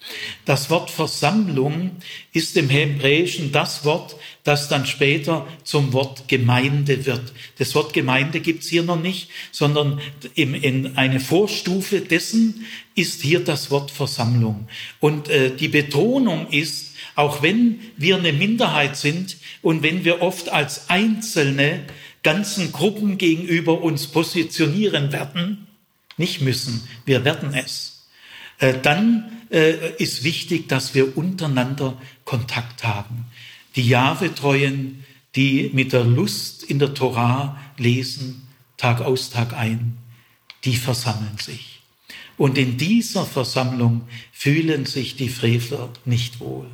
[0.45, 1.93] Das Wort Versammlung
[2.33, 7.33] ist im Hebräischen das Wort, das dann später zum Wort Gemeinde wird.
[7.59, 10.01] Das Wort Gemeinde gibt's hier noch nicht, sondern
[10.35, 14.69] in eine Vorstufe dessen ist hier das Wort Versammlung.
[15.01, 20.49] Und äh, die Betonung ist, auch wenn wir eine Minderheit sind und wenn wir oft
[20.51, 21.85] als Einzelne
[22.23, 25.67] ganzen Gruppen gegenüber uns positionieren werden,
[26.17, 28.07] nicht müssen, wir werden es,
[28.59, 33.27] äh, dann äh, ist wichtig, dass wir untereinander Kontakt haben.
[33.77, 39.99] Die Jahwe-Treuen, die mit der Lust in der Torah lesen, Tag aus, Tag ein,
[40.65, 41.81] die versammeln sich.
[42.37, 46.67] Und in dieser Versammlung fühlen sich die Frevler nicht wohl.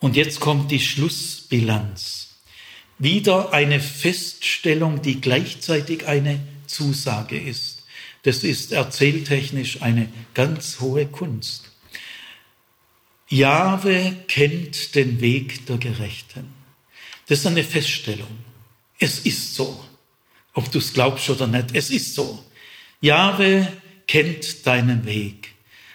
[0.00, 2.34] Und jetzt kommt die Schlussbilanz.
[2.98, 7.71] Wieder eine Feststellung, die gleichzeitig eine Zusage ist.
[8.22, 11.72] Das ist erzähltechnisch eine ganz hohe Kunst.
[13.28, 16.52] Jahwe kennt den Weg der Gerechten.
[17.26, 18.38] Das ist eine Feststellung.
[18.98, 19.82] Es ist so.
[20.54, 22.44] Ob du es glaubst oder nicht, es ist so.
[23.00, 23.66] Jahwe
[24.06, 25.52] kennt deinen Weg.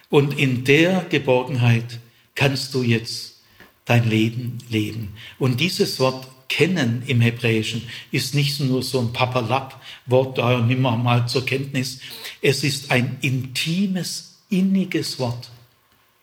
[0.09, 1.99] Und in der Geborgenheit
[2.33, 3.26] kannst du jetzt
[3.87, 5.13] dein Leben leben.
[5.39, 7.81] Und dieses Wort kennen im Hebräischen
[8.11, 11.99] ist nicht nur so ein Papalap-Wort, da nimm mal zur Kenntnis.
[12.41, 15.49] Es ist ein intimes, inniges Wort.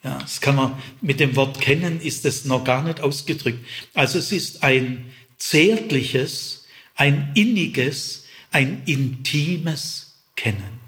[0.02, 3.64] Ja, das kann man mit dem Wort kennen, ist es noch gar nicht ausgedrückt.
[3.94, 5.06] Also es ist ein
[5.38, 10.80] zärtliches, ein inniges, ein intimes Kennen.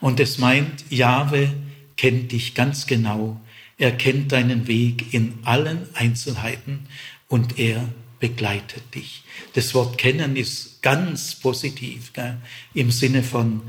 [0.00, 1.52] Und es meint, Jahwe
[1.96, 3.40] kennt dich ganz genau
[3.78, 6.88] er kennt deinen Weg in allen Einzelheiten
[7.28, 9.22] und er begleitet dich.
[9.52, 12.38] Das Wort kennen ist ganz positiv gell?
[12.72, 13.62] im Sinne von,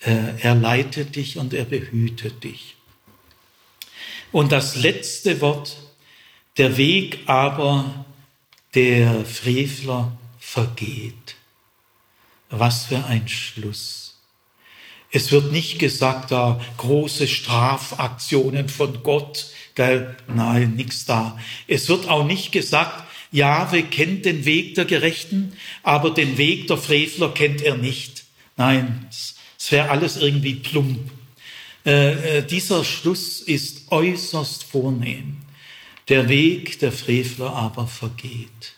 [0.00, 2.76] äh, er leitet dich und er behütet dich.
[4.30, 5.76] Und das letzte Wort,
[6.56, 8.06] der Weg aber
[8.74, 11.36] der Frevler vergeht.
[12.48, 14.01] Was für ein Schluss.
[15.14, 20.16] Es wird nicht gesagt, da große Strafaktionen von Gott, gell?
[20.26, 21.38] Nein, nichts da.
[21.68, 25.52] Es wird auch nicht gesagt, Jahwe kennt den Weg der Gerechten,
[25.82, 28.24] aber den Weg der Frevler kennt er nicht.
[28.56, 31.10] Nein, es wäre alles irgendwie plump.
[31.84, 35.42] Äh, äh, dieser Schluss ist äußerst vornehm.
[36.08, 38.76] Der Weg der Frevler aber vergeht.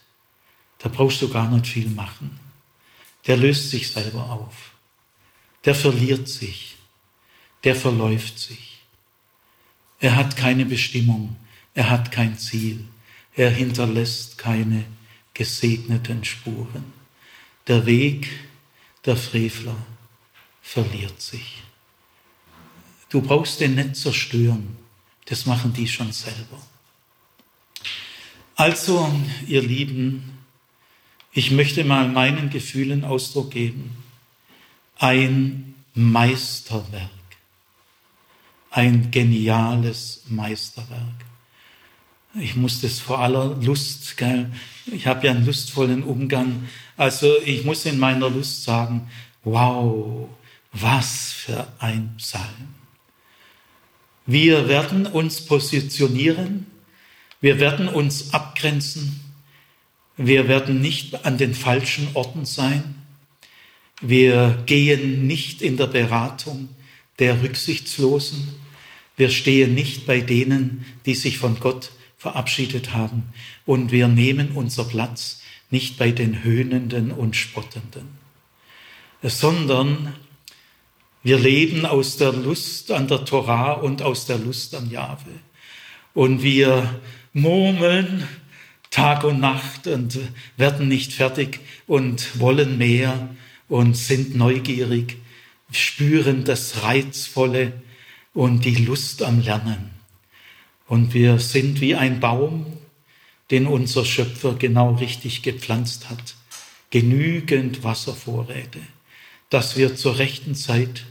[0.78, 2.40] Da brauchst du gar nicht viel machen.
[3.28, 4.73] Der löst sich selber auf
[5.64, 6.76] der verliert sich,
[7.64, 8.78] der verläuft sich.
[9.98, 11.36] Er hat keine Bestimmung,
[11.74, 12.84] er hat kein Ziel,
[13.34, 14.84] er hinterlässt keine
[15.32, 16.92] gesegneten Spuren.
[17.66, 18.28] Der Weg
[19.06, 19.76] der Frevler
[20.62, 21.62] verliert sich.
[23.08, 24.76] Du brauchst den nicht zerstören,
[25.26, 26.60] das machen die schon selber.
[28.56, 29.12] Also,
[29.46, 30.38] ihr Lieben,
[31.32, 34.03] ich möchte mal meinen Gefühlen Ausdruck geben
[34.98, 37.10] ein Meisterwerk,
[38.70, 41.24] ein geniales Meisterwerk.
[42.34, 44.50] Ich muss das vor aller Lust, gell?
[44.86, 49.08] ich habe ja einen lustvollen Umgang, also ich muss in meiner Lust sagen,
[49.44, 50.28] wow,
[50.72, 52.74] was für ein Psalm.
[54.26, 56.66] Wir werden uns positionieren,
[57.40, 59.20] wir werden uns abgrenzen
[60.16, 62.94] Wir werden nicht an den falschen Orten sein.
[64.00, 66.68] Wir gehen nicht in der Beratung
[67.18, 68.54] der Rücksichtslosen.
[69.16, 73.24] Wir stehen nicht bei denen, die sich von Gott verabschiedet haben.
[73.66, 78.08] Und wir nehmen unser Platz nicht bei den Höhnenden und Spottenden,
[79.22, 80.14] sondern
[81.22, 85.30] wir leben aus der Lust an der Torah und aus der Lust an Jahwe.
[86.12, 87.00] Und wir
[87.32, 88.28] murmeln
[88.90, 90.18] Tag und Nacht und
[90.56, 93.30] werden nicht fertig und wollen mehr
[93.68, 95.18] und sind neugierig,
[95.70, 97.72] spüren das Reizvolle
[98.32, 99.90] und die Lust am Lernen.
[100.86, 102.66] Und wir sind wie ein Baum,
[103.50, 106.34] den unser Schöpfer genau richtig gepflanzt hat.
[106.90, 108.80] Genügend Wasservorräte,
[109.50, 111.04] dass wir zur rechten Zeit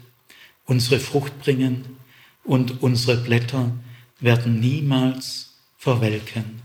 [0.66, 1.98] unsere Frucht bringen
[2.44, 3.72] und unsere Blätter
[4.20, 6.62] werden niemals verwelken.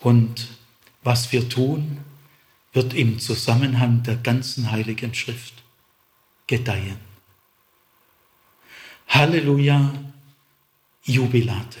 [0.00, 0.48] Und
[1.02, 1.98] was wir tun,
[2.72, 5.54] wird im Zusammenhang der ganzen heiligen Schrift
[6.46, 6.98] gedeihen.
[9.08, 9.92] Halleluja,
[11.02, 11.80] Jubilate.